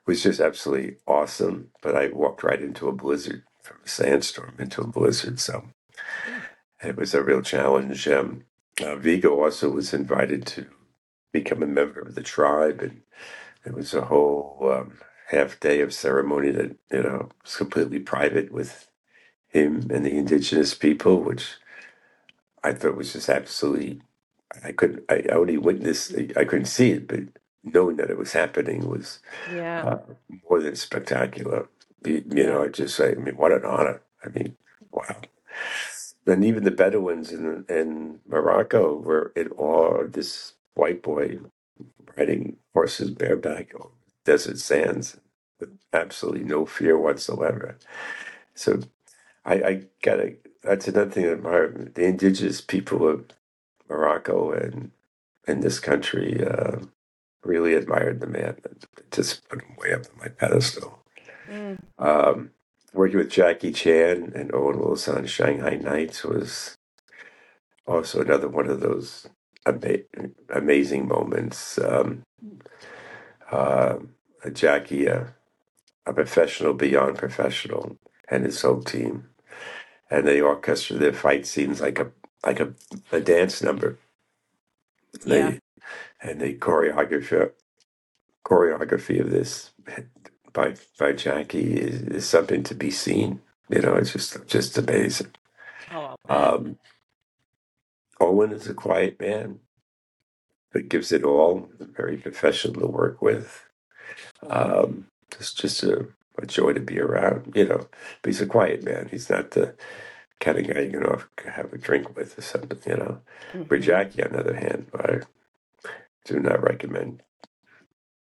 was 0.05 0.23
just 0.23 0.39
absolutely 0.39 0.97
awesome. 1.07 1.69
But 1.81 1.95
I 1.95 2.07
walked 2.09 2.43
right 2.43 2.61
into 2.61 2.87
a 2.87 2.93
blizzard 2.93 3.43
from 3.61 3.77
a 3.85 3.87
sandstorm 3.87 4.55
into 4.59 4.81
a 4.81 4.87
blizzard. 4.87 5.39
So 5.39 5.65
it 6.83 6.97
was 6.97 7.13
a 7.13 7.23
real 7.23 7.41
challenge. 7.41 8.07
Um, 8.07 8.45
uh, 8.81 8.95
Viggo 8.95 9.41
also 9.41 9.69
was 9.69 9.93
invited 9.93 10.45
to 10.47 10.65
become 11.31 11.63
a 11.63 11.67
member 11.67 12.01
of 12.01 12.15
the 12.15 12.23
tribe, 12.23 12.81
and 12.81 13.01
it 13.65 13.73
was 13.73 13.93
a 13.93 14.05
whole 14.05 14.57
um, 14.73 14.99
half 15.27 15.59
day 15.59 15.81
of 15.81 15.93
ceremony 15.93 16.51
that 16.51 16.75
you 16.91 17.03
know 17.03 17.29
was 17.43 17.55
completely 17.55 17.99
private 17.99 18.51
with 18.51 18.89
him 19.53 19.87
and 19.91 20.05
the 20.05 20.17
indigenous 20.17 20.73
people, 20.73 21.21
which 21.21 21.55
I 22.63 22.73
thought 22.73 22.97
was 22.97 23.13
just 23.13 23.29
absolutely. 23.29 24.01
I 24.63 24.71
couldn't. 24.71 25.03
I 25.09 25.23
only 25.31 25.57
witnessed. 25.57 26.15
I 26.37 26.45
couldn't 26.45 26.65
see 26.65 26.91
it, 26.91 27.07
but 27.07 27.21
knowing 27.63 27.97
that 27.97 28.09
it 28.09 28.17
was 28.17 28.33
happening 28.33 28.89
was 28.89 29.19
yeah, 29.51 29.83
uh, 29.83 29.99
more 30.49 30.61
than 30.61 30.75
spectacular. 30.75 31.67
You, 32.05 32.23
you 32.29 32.45
know, 32.45 32.63
I 32.63 32.67
just 32.67 32.95
say, 32.95 33.11
I 33.13 33.15
mean, 33.15 33.37
what 33.37 33.51
an 33.51 33.65
honor. 33.65 34.01
I 34.25 34.29
mean, 34.29 34.57
wow. 34.91 35.17
And 36.27 36.45
even 36.45 36.63
the 36.63 36.71
Bedouins 36.71 37.31
in 37.31 37.65
in 37.69 38.19
Morocco 38.27 38.95
were 38.97 39.31
in 39.35 39.49
awe 39.53 40.01
of 40.01 40.13
this 40.13 40.53
white 40.75 41.01
boy 41.03 41.39
riding 42.17 42.57
horses 42.73 43.11
bareback 43.11 43.73
on 43.79 43.89
desert 44.25 44.59
sands 44.59 45.17
with 45.59 45.77
absolutely 45.93 46.43
no 46.43 46.65
fear 46.65 46.97
whatsoever. 46.97 47.77
So 48.55 48.81
I, 49.45 49.53
I 49.55 49.83
gotta. 50.03 50.35
That's 50.63 50.87
another 50.87 51.11
thing 51.11 51.25
that 51.25 51.33
admire 51.33 51.69
the 51.95 52.05
indigenous 52.05 52.61
people 52.61 53.07
of 53.07 53.25
Morocco 53.89 54.51
and 54.51 54.91
in 55.47 55.61
this 55.61 55.79
country. 55.79 56.43
Uh, 56.45 56.77
really 57.43 57.73
admired 57.75 58.19
the 58.21 58.27
man. 58.27 58.57
Just 59.11 59.47
put 59.49 59.61
him 59.61 59.75
way 59.77 59.93
up 59.93 60.01
on 60.13 60.19
my 60.19 60.27
pedestal. 60.29 60.99
Mm, 61.49 61.77
Um, 61.97 62.51
working 62.93 63.17
with 63.17 63.29
Jackie 63.29 63.71
Chan 63.73 64.33
and 64.35 64.53
Owen 64.53 64.79
Wilson 64.79 65.17
on 65.17 65.25
Shanghai 65.27 65.75
Nights 65.75 66.23
was 66.23 66.75
also 67.87 68.21
another 68.21 68.47
one 68.49 68.69
of 68.69 68.81
those 68.81 69.27
ama- 69.65 69.99
amazing 70.49 71.07
moments. 71.07 71.77
Um, 71.79 72.23
uh, 73.51 73.97
Jackie, 74.53 75.09
uh, 75.09 75.25
a 76.05 76.13
professional 76.13 76.73
beyond 76.73 77.17
professional, 77.17 77.97
and 78.29 78.45
his 78.45 78.61
whole 78.61 78.81
team, 78.83 79.29
and 80.09 80.27
they 80.27 80.41
orchestrated 80.41 81.01
their 81.03 81.13
fight 81.13 81.45
scenes 81.45 81.81
like 81.81 81.99
a 81.99 82.11
like 82.45 82.59
a, 82.59 82.73
a 83.11 83.21
dance 83.21 83.61
number. 83.63 83.97
yeah. 85.25 85.51
They 85.51 85.59
and 86.21 86.41
the 86.41 86.55
choreography 86.55 87.51
choreography 88.45 89.19
of 89.21 89.31
this 89.31 89.71
by 90.53 90.75
by 90.99 91.13
Jackie 91.13 91.75
is, 91.75 92.01
is 92.03 92.29
something 92.29 92.63
to 92.63 92.75
be 92.75 92.91
seen. 92.91 93.41
You 93.69 93.81
know, 93.81 93.95
it's 93.95 94.13
just 94.13 94.45
just 94.47 94.77
amazing. 94.77 95.31
Oh, 95.91 96.15
Um, 96.29 96.77
Owen 98.19 98.51
is 98.51 98.67
a 98.67 98.73
quiet 98.73 99.19
man, 99.21 99.59
but 100.73 100.89
gives 100.89 101.11
it 101.11 101.23
all. 101.23 101.69
Very 101.79 102.17
professional 102.17 102.81
to 102.81 102.87
work 102.87 103.21
with. 103.21 103.65
Um, 104.49 105.07
it's 105.31 105.53
just 105.53 105.83
a, 105.83 106.07
a 106.37 106.45
joy 106.45 106.73
to 106.73 106.79
be 106.79 106.99
around. 106.99 107.53
You 107.55 107.67
know, 107.67 107.87
but 108.21 108.29
he's 108.29 108.41
a 108.41 108.45
quiet 108.45 108.83
man. 108.83 109.07
He's 109.11 109.29
not 109.29 109.51
the 109.51 109.75
kind 110.39 110.57
of 110.57 110.67
guy 110.67 110.81
you 110.81 110.91
can 110.91 111.05
off 111.05 111.29
have 111.45 111.73
a 111.73 111.77
drink 111.77 112.15
with 112.15 112.37
or 112.37 112.41
something. 112.41 112.79
You 112.85 112.97
know, 112.97 113.19
where 113.67 113.79
hmm 113.79 113.83
Jackie, 113.83 114.23
on 114.23 114.33
the 114.33 114.39
other 114.39 114.55
hand, 114.55 114.87
I, 114.95 115.21
do 116.25 116.39
not 116.39 116.63
recommend 116.63 117.21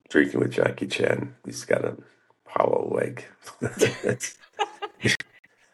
drinking 0.08 0.40
with 0.40 0.52
Jackie 0.52 0.86
Chan. 0.86 1.34
He's 1.44 1.64
got 1.64 1.84
a 1.84 1.96
hollow 2.46 2.92
leg. 2.94 3.24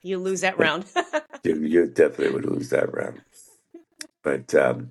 you 0.02 0.18
lose 0.18 0.42
that 0.42 0.58
round. 0.58 0.86
you, 1.44 1.56
you 1.56 1.86
definitely 1.86 2.34
would 2.34 2.46
lose 2.46 2.70
that 2.70 2.92
round. 2.92 3.22
But 4.22 4.54
um, 4.54 4.90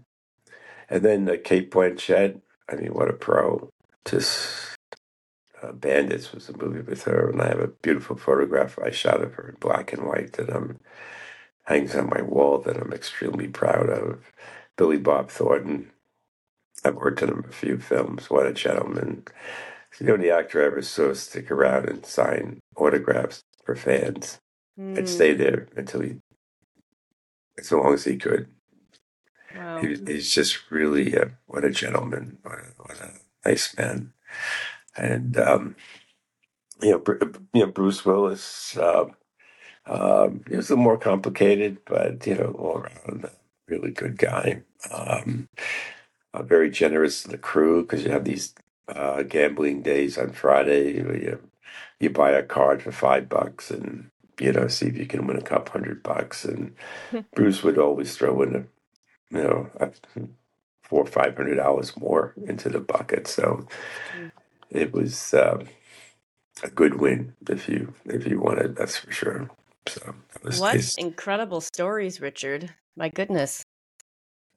and 0.90 1.04
then 1.04 1.30
uh, 1.30 1.36
Cate 1.44 1.72
Blanchett. 1.72 2.42
I 2.70 2.76
mean, 2.76 2.94
what 2.94 3.10
a 3.10 3.14
pro! 3.14 3.70
Just 4.06 4.77
uh, 5.62 5.72
Bandits 5.72 6.32
was 6.32 6.50
a 6.50 6.58
movie 6.58 6.82
with 6.82 7.04
her, 7.04 7.30
and 7.30 7.42
I 7.42 7.48
have 7.48 7.60
a 7.60 7.68
beautiful 7.68 8.16
photograph 8.16 8.78
I 8.84 8.92
shot 8.92 9.22
of 9.22 9.34
her 9.36 9.50
in 9.50 9.56
black 9.60 9.94
and 9.94 10.04
white 10.04 10.34
that 10.34 10.50
um 10.50 10.80
hangs 11.66 11.96
on 11.96 12.10
my 12.10 12.22
wall 12.22 12.60
that 12.60 12.78
I'm 12.78 12.94
extremely 12.94 13.48
proud 13.48 13.90
of. 13.90 14.32
Billy 14.78 14.98
Bob 14.98 15.30
Thornton. 15.30 15.92
I've 16.86 16.96
worked 16.96 17.22
in 17.22 17.30
him 17.30 17.46
a 17.50 17.52
few 17.52 17.80
films. 17.80 18.30
What 18.30 18.46
a 18.48 18.54
gentleman! 18.54 19.26
He's 19.92 20.06
the 20.06 20.14
only 20.14 20.30
actor 20.30 20.62
I 20.62 20.68
ever 20.68 20.82
saw 20.82 21.14
stick 21.14 21.50
around 21.50 21.90
and 21.90 22.06
sign 22.06 22.60
autographs 22.76 23.44
for 23.66 23.76
fans. 23.76 24.40
Mm. 24.80 24.98
I'd 24.98 25.10
stay 25.10 25.34
there 25.34 25.68
until 25.76 26.02
he, 26.02 26.18
as 27.58 27.72
long 27.72 27.94
as 27.94 28.04
he 28.06 28.18
could. 28.18 28.48
Wow. 29.56 29.80
He, 29.80 29.96
he's 30.06 30.32
just 30.32 30.70
really 30.70 31.16
a, 31.16 31.32
what 31.48 31.66
a 31.66 31.72
gentleman, 31.72 32.38
what 32.44 32.60
a, 32.60 32.64
what 32.78 33.02
a 33.02 33.50
nice 33.50 33.76
man, 33.76 34.14
and 34.98 35.38
um, 35.38 35.76
you 36.82 36.92
know, 36.92 37.04
you 37.54 37.66
know, 37.66 37.72
Bruce 37.72 38.06
Willis. 38.06 38.78
Uh, 38.78 39.06
um, 39.86 40.42
he 40.50 40.56
was 40.56 40.70
a 40.70 40.74
little 40.74 40.84
more 40.84 40.98
complicated, 40.98 41.80
but 41.86 42.26
you 42.28 42.36
know, 42.36 42.56
all 42.58 42.80
around 42.80 43.30
really 43.68 43.92
good 43.92 44.18
guy. 44.18 44.64
Um, 44.92 45.50
uh, 46.34 46.44
very 46.44 46.70
generous 46.70 47.24
to 47.24 47.30
the 47.30 47.38
crew 47.38 47.82
because 47.82 48.04
you 48.04 48.12
have 48.12 48.26
these 48.26 48.54
uh, 48.88 49.24
gambling 49.24 49.82
days 49.82 50.18
on 50.18 50.32
Friday. 50.32 51.02
Where 51.02 51.18
you 51.18 51.50
you 52.00 52.10
buy 52.10 52.32
a 52.32 52.44
card 52.44 52.82
for 52.82 52.92
five 52.92 53.30
bucks 53.30 53.72
and 53.72 54.12
you 54.40 54.52
know 54.52 54.68
see 54.68 54.88
if 54.88 54.98
you 54.98 55.06
can 55.06 55.26
win 55.26 55.38
a 55.38 55.42
couple 55.42 55.74
hundred 55.74 56.04
bucks. 56.04 56.46
And 56.46 56.76
Bruce 57.36 57.64
would 57.64 57.78
always 57.78 58.16
throw 58.16 58.42
in 58.42 58.56
a 58.56 59.36
you 59.36 59.44
know 59.44 59.70
four 60.84 61.04
or 61.04 61.08
five 61.08 61.36
hundred 61.36 61.56
dollars 61.56 61.96
more 61.98 62.34
into 62.46 62.70
the 62.70 62.80
bucket. 62.80 63.28
So 63.28 63.68
mm. 64.18 64.32
It 64.70 64.94
was 64.94 65.34
um, 65.34 65.68
a 66.64 66.70
good 66.70 66.96
win 66.96 67.34
if 67.50 67.70
you 67.70 67.94
if 68.06 68.28
you 68.28 68.40
wanted. 68.40 68.76
That's 68.76 68.98
for 68.98 69.12
sure. 69.12 69.50
So 69.88 70.16
what 70.44 70.76
nice. 70.76 70.96
incredible 70.96 71.62
stories, 71.62 72.20
Richard! 72.20 72.74
My 72.96 73.10
goodness, 73.10 73.64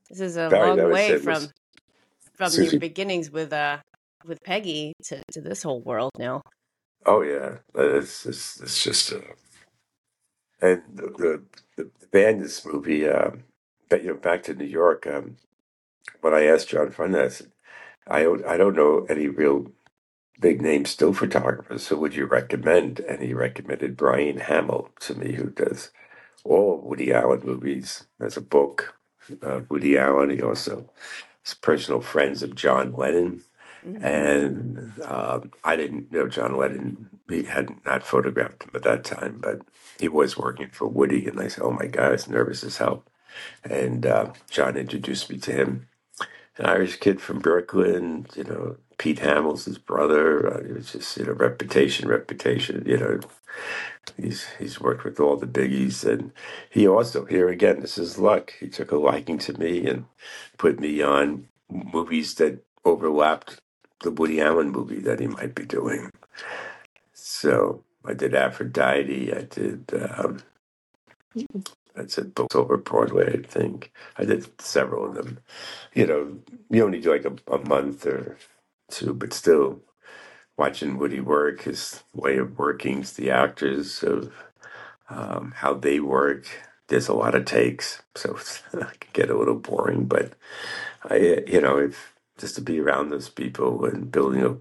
this 0.08 0.20
is 0.20 0.36
a 0.36 0.48
long 0.48 0.90
way 0.90 1.18
from 1.18 1.34
was, 1.34 1.52
from 2.34 2.50
Susie. 2.50 2.72
your 2.72 2.80
beginnings 2.80 3.30
with 3.30 3.52
uh 3.52 3.78
with 4.26 4.42
Peggy 4.42 4.92
to, 5.04 5.22
to 5.32 5.40
this 5.40 5.62
whole 5.62 5.80
world 5.80 6.10
now. 6.18 6.42
Oh 7.06 7.22
yeah, 7.22 7.58
it's 7.74 8.26
it's, 8.26 8.60
it's 8.60 8.82
just 8.82 9.12
uh, 9.12 9.20
and 10.60 10.82
the, 10.92 11.42
the 11.76 11.84
the 11.84 11.90
Bandits 12.10 12.66
movie. 12.66 13.08
Uh, 13.08 13.30
but 13.88 14.02
you 14.02 14.08
know, 14.08 14.16
back 14.16 14.42
to 14.44 14.54
New 14.54 14.64
York. 14.64 15.06
Um, 15.06 15.36
when 16.20 16.34
I 16.34 16.44
asked 16.44 16.68
John 16.68 16.90
Funes, 16.90 17.46
I 18.06 18.22
don't 18.22 18.44
I 18.44 18.56
don't 18.56 18.76
know 18.76 19.06
any 19.08 19.28
real 19.28 19.70
big 20.40 20.62
name 20.62 20.84
still 20.84 21.12
photographers. 21.12 21.86
So 21.86 21.96
would 21.96 22.14
you 22.14 22.26
recommend? 22.26 23.00
And 23.00 23.22
he 23.22 23.34
recommended 23.34 23.96
Brian 23.96 24.38
Hamill 24.38 24.90
to 25.00 25.14
me, 25.14 25.32
who 25.32 25.50
does 25.50 25.90
all 26.44 26.80
Woody 26.82 27.12
Allen 27.12 27.42
movies. 27.44 28.04
There's 28.18 28.36
a 28.36 28.42
book 28.42 28.94
of 29.42 29.68
Woody 29.70 29.98
Allen. 29.98 30.30
He 30.30 30.42
also 30.42 30.90
is 31.44 31.54
personal 31.54 32.00
friends 32.00 32.42
of 32.42 32.54
John 32.54 32.92
Lennon. 32.92 33.42
Mm-hmm. 33.86 34.04
And 34.04 34.92
uh, 35.04 35.40
I 35.64 35.76
didn't 35.76 36.12
know 36.12 36.28
John 36.28 36.56
Lennon. 36.56 37.08
He 37.28 37.44
had 37.44 37.70
not 37.86 38.02
photographed 38.02 38.64
him 38.64 38.70
at 38.74 38.82
that 38.82 39.04
time, 39.04 39.38
but 39.40 39.60
he 39.98 40.08
was 40.08 40.36
working 40.36 40.68
for 40.68 40.86
Woody. 40.86 41.26
And 41.26 41.40
I 41.40 41.48
said, 41.48 41.64
"Oh 41.64 41.70
my 41.70 41.86
God, 41.86 42.06
I 42.06 42.10
was 42.10 42.28
nervous 42.28 42.62
as 42.62 42.76
hell." 42.76 43.04
And 43.64 44.04
uh, 44.04 44.32
John 44.50 44.76
introduced 44.76 45.30
me 45.30 45.38
to 45.38 45.52
him, 45.52 45.88
an 46.58 46.66
Irish 46.66 46.96
kid 46.96 47.22
from 47.22 47.38
Brooklyn. 47.38 48.26
You 48.34 48.44
know, 48.44 48.76
Pete 49.00 49.20
Hamill's 49.20 49.64
his 49.64 49.78
brother. 49.78 50.46
Uh, 50.46 50.58
it 50.58 50.76
was 50.76 50.92
just 50.92 51.16
you 51.16 51.24
know 51.24 51.32
reputation, 51.32 52.06
reputation. 52.06 52.84
You 52.86 52.98
know, 52.98 53.20
he's 54.18 54.46
he's 54.58 54.78
worked 54.78 55.04
with 55.04 55.18
all 55.18 55.36
the 55.36 55.46
biggies, 55.46 56.04
and 56.04 56.32
he 56.68 56.86
also 56.86 57.24
here 57.24 57.48
again. 57.48 57.80
This 57.80 57.96
is 57.96 58.18
luck. 58.18 58.52
He 58.60 58.68
took 58.68 58.92
a 58.92 58.98
liking 58.98 59.38
to 59.38 59.58
me 59.58 59.86
and 59.86 60.04
put 60.58 60.78
me 60.78 61.00
on 61.00 61.48
movies 61.70 62.34
that 62.34 62.62
overlapped 62.84 63.56
the 64.02 64.10
Woody 64.10 64.38
Allen 64.38 64.68
movie 64.68 65.00
that 65.00 65.18
he 65.18 65.28
might 65.28 65.54
be 65.54 65.64
doing. 65.64 66.10
So 67.14 67.82
I 68.04 68.12
did 68.12 68.34
Aphrodite. 68.34 69.32
I 69.32 69.42
did. 69.44 69.94
Um, 69.94 70.42
I 71.96 72.06
said 72.06 72.34
Bullets 72.34 72.54
Over 72.54 72.76
Broadway. 72.76 73.38
I 73.38 73.46
think 73.46 73.92
I 74.18 74.26
did 74.26 74.60
several 74.60 75.06
of 75.06 75.14
them. 75.14 75.38
You 75.94 76.06
know, 76.06 76.38
you 76.68 76.84
only 76.84 77.00
do 77.00 77.12
like 77.12 77.24
a, 77.24 77.34
a 77.50 77.66
month 77.66 78.04
or 78.04 78.36
too, 78.90 79.14
but 79.14 79.32
still 79.32 79.80
watching 80.56 80.98
Woody 80.98 81.20
work, 81.20 81.62
his 81.62 82.02
way 82.12 82.36
of 82.38 82.58
working, 82.58 83.04
the 83.16 83.30
actors 83.30 84.02
of 84.02 84.32
um, 85.08 85.54
how 85.56 85.74
they 85.74 86.00
work. 86.00 86.46
There's 86.88 87.08
a 87.08 87.14
lot 87.14 87.34
of 87.34 87.44
takes, 87.44 88.02
so 88.14 88.36
it 88.72 89.00
can 89.00 89.10
get 89.12 89.30
a 89.30 89.38
little 89.38 89.54
boring. 89.54 90.06
But 90.06 90.32
I, 91.08 91.42
you 91.46 91.60
know, 91.60 91.78
if 91.78 92.14
just 92.38 92.56
to 92.56 92.60
be 92.60 92.80
around 92.80 93.10
those 93.10 93.28
people 93.28 93.84
and 93.84 94.10
building 94.10 94.44
a 94.44 94.56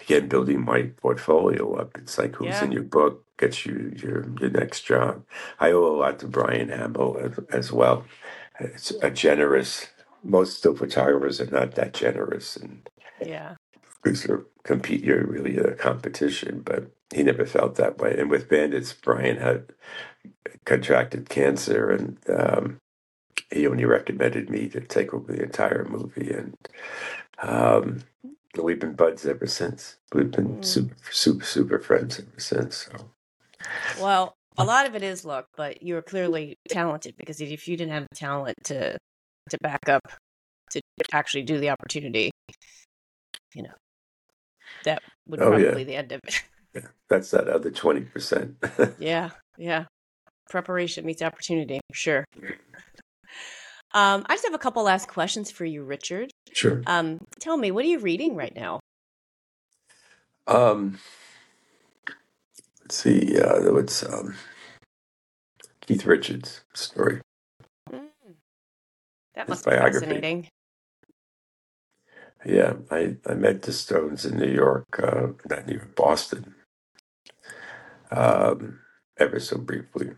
again 0.00 0.28
building 0.28 0.64
my 0.64 0.82
portfolio 0.82 1.74
up. 1.74 1.96
It's 1.98 2.18
like 2.18 2.36
who's 2.36 2.48
yeah. 2.48 2.64
in 2.64 2.72
your 2.72 2.82
book 2.82 3.24
gets 3.36 3.66
you 3.66 3.92
your 3.96 4.26
your 4.40 4.50
next 4.50 4.82
job. 4.82 5.24
I 5.58 5.72
owe 5.72 5.86
a 5.86 5.96
lot 5.96 6.18
to 6.20 6.28
Brian 6.28 6.68
Hamill 6.68 7.18
as, 7.20 7.38
as 7.50 7.72
well. 7.72 8.04
It's 8.60 8.90
a 9.02 9.10
generous. 9.10 9.88
Most 10.22 10.58
still 10.58 10.74
photographers 10.74 11.40
are 11.40 11.46
not 11.46 11.76
that 11.76 11.94
generous, 11.94 12.56
and 12.56 12.88
yeah, 13.24 13.54
because 14.02 14.24
you're 14.24 14.46
compete, 14.64 15.04
you're 15.04 15.26
really 15.26 15.56
a 15.56 15.74
competition. 15.74 16.62
But 16.64 16.90
he 17.14 17.22
never 17.22 17.46
felt 17.46 17.76
that 17.76 17.98
way. 17.98 18.16
And 18.18 18.30
with 18.30 18.48
Bandits, 18.48 18.92
Brian 18.92 19.36
had 19.36 19.72
contracted 20.64 21.28
cancer, 21.28 21.90
and 21.90 22.18
um, 22.28 22.78
he 23.50 23.66
only 23.66 23.84
recommended 23.84 24.50
me 24.50 24.68
to 24.68 24.80
take 24.80 25.14
over 25.14 25.32
the 25.32 25.42
entire 25.42 25.84
movie. 25.88 26.32
And 26.32 26.56
um, 27.42 28.02
we've 28.60 28.80
been 28.80 28.94
buds 28.94 29.26
ever 29.26 29.46
since. 29.46 29.96
We've 30.12 30.30
been 30.30 30.58
mm. 30.58 30.64
super, 30.64 30.96
super, 31.10 31.44
super 31.44 31.78
friends 31.78 32.18
ever 32.18 32.40
since. 32.40 32.88
So. 32.90 33.10
Well, 34.00 34.34
a 34.58 34.64
lot 34.64 34.86
of 34.86 34.94
it 34.94 35.02
is 35.02 35.24
luck, 35.24 35.46
but 35.56 35.82
you're 35.82 36.02
clearly 36.02 36.58
talented 36.68 37.14
because 37.16 37.40
if 37.40 37.68
you 37.68 37.76
didn't 37.76 37.92
have 37.92 38.06
the 38.10 38.16
talent 38.16 38.56
to 38.64 38.98
to 39.50 39.58
back 39.58 39.88
up 39.88 40.02
to 40.70 40.80
actually 41.12 41.44
do 41.44 41.58
the 41.58 41.70
opportunity, 41.70 42.30
you 43.56 43.62
know, 43.62 43.74
that 44.84 45.02
would 45.26 45.40
oh, 45.40 45.48
probably 45.48 45.64
yeah. 45.64 45.74
be 45.74 45.84
the 45.84 45.96
end 45.96 46.12
of 46.12 46.20
it. 46.24 46.42
Yeah, 46.74 46.82
that's 47.08 47.30
that 47.30 47.48
other 47.48 47.70
twenty 47.70 48.02
percent. 48.02 48.56
yeah, 48.98 49.30
yeah. 49.56 49.86
Preparation 50.50 51.06
meets 51.06 51.22
opportunity, 51.22 51.80
for 51.90 51.96
sure. 51.96 52.24
Um, 53.94 54.26
I 54.26 54.34
just 54.34 54.44
have 54.44 54.52
a 54.52 54.58
couple 54.58 54.82
last 54.82 55.08
questions 55.08 55.50
for 55.50 55.64
you, 55.64 55.82
Richard. 55.82 56.30
Sure. 56.52 56.82
Um, 56.86 57.18
tell 57.40 57.56
me, 57.56 57.70
what 57.70 57.82
are 57.86 57.88
you 57.88 57.98
reading 57.98 58.36
right 58.36 58.54
now? 58.54 58.80
Um, 60.46 60.98
let's 62.82 62.96
see. 62.96 63.40
Uh, 63.40 63.74
it's 63.76 64.02
um, 64.04 64.34
Keith 65.80 66.04
Richards' 66.04 66.60
story. 66.74 67.22
Mm. 67.90 68.08
That 69.34 69.48
must 69.48 69.64
be 69.64 69.70
biography. 69.70 70.00
fascinating. 70.00 70.48
Yeah, 72.46 72.74
I, 72.92 73.16
I 73.26 73.34
met 73.34 73.62
the 73.62 73.72
Stones 73.72 74.24
in 74.24 74.38
New 74.38 74.52
York, 74.52 75.00
uh, 75.02 75.28
not 75.50 75.68
York, 75.68 75.96
Boston, 75.96 76.54
um, 78.12 78.78
ever 79.18 79.40
so 79.40 79.58
briefly. 79.58 80.12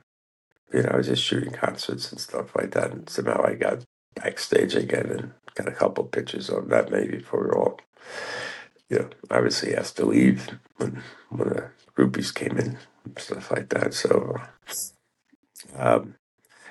You 0.73 0.83
know, 0.83 0.91
I 0.91 0.97
was 0.99 1.07
just 1.07 1.23
shooting 1.23 1.53
concerts 1.53 2.13
and 2.13 2.21
stuff 2.21 2.55
like 2.55 2.73
that, 2.73 2.91
and 2.91 3.09
somehow 3.09 3.43
I 3.43 3.55
got 3.55 3.85
backstage 4.15 4.75
again 4.75 5.07
and 5.07 5.33
got 5.55 5.69
a 5.69 5.73
couple 5.73 6.05
pictures 6.05 6.51
of 6.51 6.69
that 6.69 6.91
maybe 6.91 7.17
before 7.17 7.45
we 7.45 7.51
all, 7.51 7.81
you 8.91 8.99
know, 8.99 9.09
obviously 9.31 9.75
asked 9.75 9.97
to 9.97 10.05
leave 10.05 10.51
when 10.77 11.03
when 11.31 11.49
the 11.49 11.71
groupies 11.97 12.35
came 12.35 12.59
in 12.59 12.77
and 13.07 13.19
stuff 13.19 13.51
like 13.51 13.71
that. 13.71 13.95
So, 13.95 14.37
um, 15.75 16.17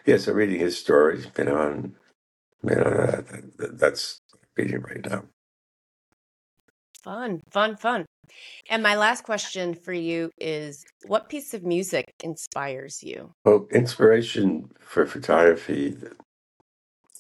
yeah, 0.05 0.18
so 0.18 0.34
reading 0.34 0.60
his 0.60 0.78
stories, 0.78 1.28
you 1.36 1.45
know, 1.45 1.58
and, 1.58 1.95
you 2.64 2.76
know, 2.76 3.24
that, 3.58 3.80
that's 3.80 4.22
reading 4.55 4.82
right 4.82 5.03
now. 5.10 5.24
Fun, 7.04 7.41
fun, 7.50 7.78
fun. 7.78 8.06
And 8.70 8.84
my 8.84 8.95
last 8.95 9.24
question 9.24 9.74
for 9.74 9.93
you 9.93 10.32
is 10.39 10.86
what 11.06 11.30
piece 11.30 11.54
of 11.54 11.64
music 11.64 12.14
inspires 12.24 13.02
you? 13.04 13.32
Well, 13.45 13.68
inspiration 13.72 14.70
for 14.80 15.06
photography 15.06 15.98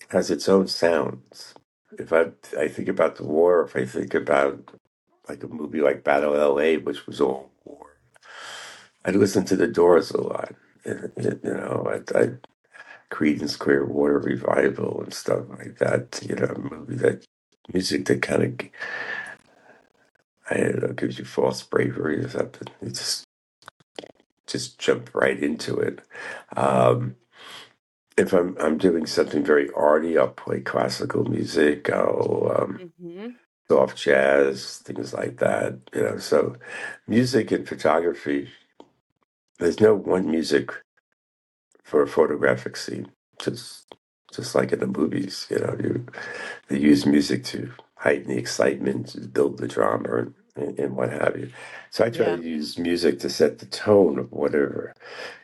has 0.09 0.29
its 0.31 0.47
own 0.49 0.67
sounds. 0.67 1.53
if 1.97 2.11
I 2.13 2.31
I 2.59 2.67
think 2.67 2.87
about 2.89 3.15
the 3.15 3.23
war, 3.23 3.63
if 3.63 3.75
I 3.75 3.85
think 3.85 4.13
about 4.13 4.71
like 5.29 5.43
a 5.43 5.47
movie 5.47 5.81
like 5.81 6.03
Battle 6.03 6.35
L.A., 6.35 6.77
which 6.77 7.05
was 7.07 7.21
all 7.21 7.51
war, 7.65 7.97
I'd 9.05 9.15
listen 9.15 9.45
to 9.45 9.55
the 9.55 9.67
Doors 9.67 10.11
a 10.11 10.21
lot. 10.21 10.53
You 10.85 11.39
know, 11.43 11.87
I, 11.89 12.19
I 12.19 12.29
Creedence 13.11 13.57
Clearwater 13.57 14.19
Revival 14.19 15.01
and 15.03 15.13
stuff 15.13 15.45
like 15.49 15.77
that. 15.79 16.19
You 16.27 16.35
know, 16.35 16.53
movie 16.71 16.95
that 16.95 17.25
music 17.73 18.05
that 18.05 18.21
kind 18.21 18.43
of 18.43 18.69
I 20.49 20.57
don't 20.57 20.81
know 20.81 20.93
gives 20.93 21.19
you 21.19 21.25
false 21.25 21.63
bravery 21.63 22.19
or 22.19 22.29
something. 22.29 22.67
You 22.81 22.89
just 22.89 23.23
just 24.47 24.79
jump 24.79 25.13
right 25.15 25.41
into 25.41 25.77
it. 25.79 26.01
Um, 26.55 27.15
if 28.17 28.33
I'm 28.33 28.57
I'm 28.59 28.77
doing 28.77 29.05
something 29.05 29.43
very 29.43 29.69
arty, 29.75 30.17
I'll 30.17 30.29
play 30.29 30.61
classical 30.61 31.25
music. 31.25 31.89
I'll 31.91 32.55
um, 32.59 32.81
hmm 32.99 33.27
soft 33.69 33.97
jazz, 33.97 34.79
things 34.79 35.13
like 35.13 35.37
that. 35.39 35.79
You 35.95 36.03
know, 36.03 36.17
so 36.17 36.55
music 37.07 37.51
and 37.51 37.67
photography. 37.67 38.49
There's 39.59 39.79
no 39.81 39.95
one 39.95 40.29
music 40.31 40.71
for 41.83 42.03
a 42.03 42.07
photographic 42.07 42.77
scene. 42.77 43.11
Just 43.41 43.95
just 44.33 44.55
like 44.55 44.71
in 44.73 44.79
the 44.79 44.87
movies, 44.87 45.47
you 45.49 45.59
know, 45.59 45.77
you 45.81 46.05
they 46.69 46.79
use 46.79 47.05
music 47.05 47.43
to 47.45 47.71
heighten 47.97 48.29
the 48.29 48.37
excitement, 48.39 49.33
build 49.33 49.59
the 49.59 49.67
drama, 49.69 50.27
and, 50.57 50.79
and 50.79 50.95
what 50.97 51.11
have 51.11 51.37
you. 51.39 51.51
So 51.91 52.05
I 52.05 52.11
try 52.11 52.27
Yeah. 52.27 52.35
to 52.35 52.41
use 52.43 52.77
music 52.79 53.19
to 53.21 53.29
set 53.31 53.59
the 53.59 53.67
tone 53.67 54.19
of 54.19 54.31
whatever. 54.31 54.93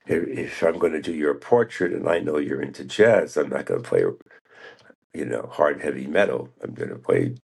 If, 0.07 0.27
if 0.27 0.63
I'm 0.63 0.79
going 0.79 0.93
to 0.93 1.01
do 1.01 1.13
your 1.13 1.35
portrait 1.35 1.93
and 1.93 2.09
I 2.09 2.19
know 2.19 2.37
you're 2.39 2.61
into 2.61 2.85
jazz, 2.85 3.37
I'm 3.37 3.49
not 3.49 3.65
going 3.65 3.83
to 3.83 3.89
play, 3.89 4.03
you 5.13 5.25
know, 5.25 5.49
hard 5.51 5.81
heavy 5.81 6.07
metal. 6.07 6.49
I'm 6.63 6.73
going 6.73 6.89
to 6.91 6.97
play 6.97 7.35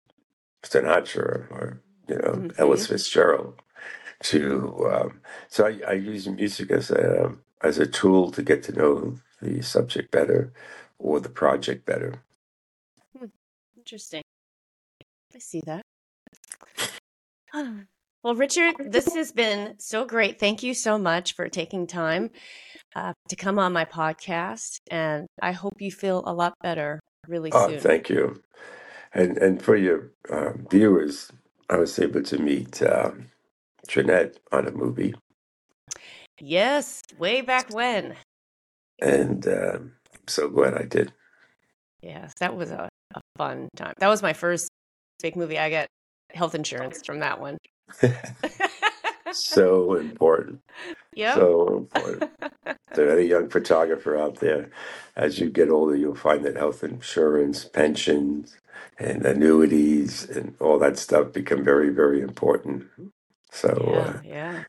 Sinatra 0.64 1.50
or 1.52 1.82
you 2.08 2.16
know 2.16 2.46
hmm 2.46 2.48
Ella 2.58 2.78
Fitzgerald. 2.78 3.60
To 4.24 4.90
um, 4.92 5.20
so 5.48 5.66
I, 5.66 5.80
I 5.88 5.92
use 5.94 6.28
music 6.28 6.70
as 6.72 6.90
a 6.90 7.34
as 7.62 7.78
a 7.78 7.86
tool 7.86 8.30
to 8.32 8.42
get 8.42 8.62
to 8.64 8.72
know 8.72 9.18
the 9.42 9.62
subject 9.62 10.10
better 10.12 10.52
or 10.98 11.20
the 11.20 11.30
project 11.30 11.86
better. 11.86 12.22
Interesting. 13.76 14.22
I 15.38 15.40
see 15.40 15.60
that. 15.66 15.82
Well, 18.24 18.34
Richard, 18.34 18.74
this 18.90 19.14
has 19.14 19.30
been 19.30 19.76
so 19.78 20.04
great. 20.04 20.40
Thank 20.40 20.64
you 20.64 20.74
so 20.74 20.98
much 20.98 21.36
for 21.36 21.48
taking 21.48 21.86
time 21.86 22.30
uh, 22.96 23.12
to 23.28 23.36
come 23.36 23.60
on 23.60 23.72
my 23.72 23.84
podcast. 23.84 24.78
And 24.90 25.28
I 25.40 25.52
hope 25.52 25.74
you 25.78 25.92
feel 25.92 26.24
a 26.26 26.34
lot 26.34 26.54
better 26.60 26.98
really 27.28 27.52
Oh, 27.52 27.68
soon. 27.68 27.78
thank 27.78 28.08
you. 28.10 28.42
And 29.14 29.38
and 29.38 29.62
for 29.62 29.76
your 29.76 30.10
um, 30.32 30.66
viewers, 30.68 31.30
I 31.70 31.76
was 31.76 31.96
able 32.00 32.24
to 32.24 32.38
meet 32.42 32.82
um, 32.82 33.30
Trinette 33.86 34.38
on 34.50 34.66
a 34.66 34.72
movie, 34.72 35.14
Yes, 36.40 37.02
way 37.20 37.40
back 37.40 37.72
when. 37.72 38.16
and 39.00 39.46
um, 39.46 39.92
I'm 40.12 40.26
so 40.26 40.48
glad 40.48 40.74
I 40.74 40.82
did. 40.82 41.12
Yes, 42.02 42.32
that 42.40 42.56
was 42.56 42.72
a, 42.72 42.88
a 43.14 43.20
fun 43.38 43.68
time. 43.76 43.94
That 44.00 44.08
was 44.08 44.22
my 44.22 44.32
first 44.32 44.68
big 45.22 45.36
movie. 45.36 45.58
I 45.58 45.70
got 45.70 45.86
health 46.32 46.54
insurance 46.54 47.02
from 47.04 47.20
that 47.20 47.40
one. 47.40 47.58
so 49.32 49.94
important, 49.94 50.60
Yeah. 51.14 51.34
so 51.34 51.76
important. 51.78 52.30
To 52.94 53.12
any 53.12 53.26
young 53.26 53.48
photographer 53.48 54.16
out 54.16 54.36
there, 54.36 54.70
as 55.16 55.38
you 55.38 55.50
get 55.50 55.68
older, 55.70 55.94
you'll 55.94 56.14
find 56.14 56.44
that 56.44 56.56
health 56.56 56.82
insurance, 56.82 57.64
pensions, 57.64 58.56
and 58.98 59.24
annuities, 59.24 60.28
and 60.28 60.54
all 60.60 60.78
that 60.78 60.98
stuff 60.98 61.32
become 61.32 61.62
very, 61.64 61.90
very 61.90 62.20
important. 62.20 62.86
So, 63.50 63.68
uh, 63.68 64.20
Yeah, 64.24 64.30
yeah. 64.34 64.64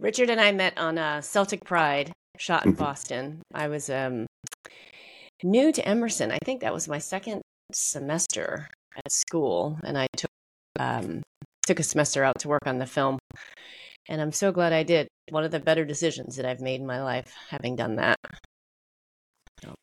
Richard 0.00 0.30
and 0.30 0.40
I 0.40 0.52
met 0.52 0.76
on 0.78 0.98
uh, 0.98 1.20
Celtic 1.22 1.64
Pride, 1.64 2.12
shot 2.38 2.66
in 2.66 2.72
uh, 2.72 2.76
Boston. 2.76 3.40
I 3.54 3.68
was 3.68 3.88
um, 3.90 4.26
new 5.42 5.72
to 5.72 5.88
Emerson. 5.88 6.30
I 6.30 6.38
think 6.44 6.60
that 6.60 6.74
was 6.74 6.86
my 6.86 6.98
second 6.98 7.40
semester 7.72 8.68
at 8.96 9.12
school, 9.12 9.78
and 9.84 9.96
I 9.98 10.06
took 10.16 10.30
um, 10.78 11.22
took 11.66 11.80
a 11.80 11.82
semester 11.82 12.22
out 12.24 12.38
to 12.40 12.48
work 12.48 12.66
on 12.66 12.78
the 12.78 12.86
film. 12.86 13.18
And 14.08 14.20
I'm 14.20 14.32
so 14.32 14.52
glad 14.52 14.72
I 14.72 14.82
did. 14.82 15.08
One 15.30 15.44
of 15.44 15.50
the 15.50 15.58
better 15.60 15.84
decisions 15.84 16.36
that 16.36 16.46
I've 16.46 16.60
made 16.60 16.80
in 16.80 16.86
my 16.86 17.02
life, 17.02 17.34
having 17.50 17.74
done 17.76 17.96
that. 17.96 18.16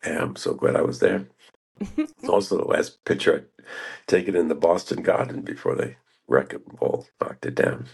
yeah, 0.06 0.22
I'm 0.22 0.36
so 0.36 0.54
glad 0.54 0.76
I 0.76 0.82
was 0.82 1.00
there. 1.00 1.26
Also, 2.30 2.58
the 2.58 2.64
last 2.64 3.04
picture 3.04 3.50
I 3.60 3.64
taken 4.08 4.34
in 4.36 4.48
the 4.48 4.56
Boston 4.56 5.02
Garden 5.04 5.42
before 5.42 5.76
they 5.76 5.98
wreck 6.28 6.54
it 6.54 6.62
all 6.80 7.06
knocked 7.20 7.46
it 7.46 7.56
down. 7.56 7.88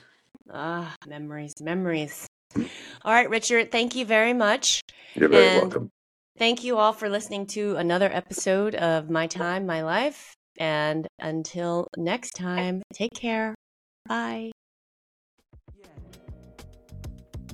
ah, 0.53 0.93
memories, 1.07 1.55
memories. 1.59 2.27
All 2.55 3.11
right, 3.13 3.29
Richard, 3.29 3.71
thank 3.71 3.95
you 3.95 4.05
very 4.05 4.33
much. 4.33 4.81
You're 5.15 5.29
very 5.29 5.45
And 5.45 5.61
welcome. 5.63 5.91
thank 6.37 6.63
you 6.63 6.77
all 6.77 6.93
for 6.93 7.09
listening 7.09 7.47
to 7.47 7.75
another 7.77 8.09
episode 8.13 8.75
of 8.75 9.09
My 9.09 9.25
Time, 9.25 9.65
My 9.65 9.81
Life. 9.81 10.35
And 10.59 11.07
until 11.19 11.87
next 11.97 12.31
time, 12.31 12.83
take 12.93 13.13
care. 13.13 13.55
Bye. 14.07 14.51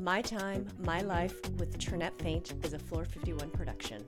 My 0.01 0.21
Time, 0.21 0.67
My 0.79 1.01
Life 1.01 1.39
with 1.57 1.77
Trinette 1.79 2.19
Faint 2.19 2.53
is 2.63 2.73
a 2.73 2.79
Floor 2.79 3.05
51 3.05 3.51
production. 3.51 4.03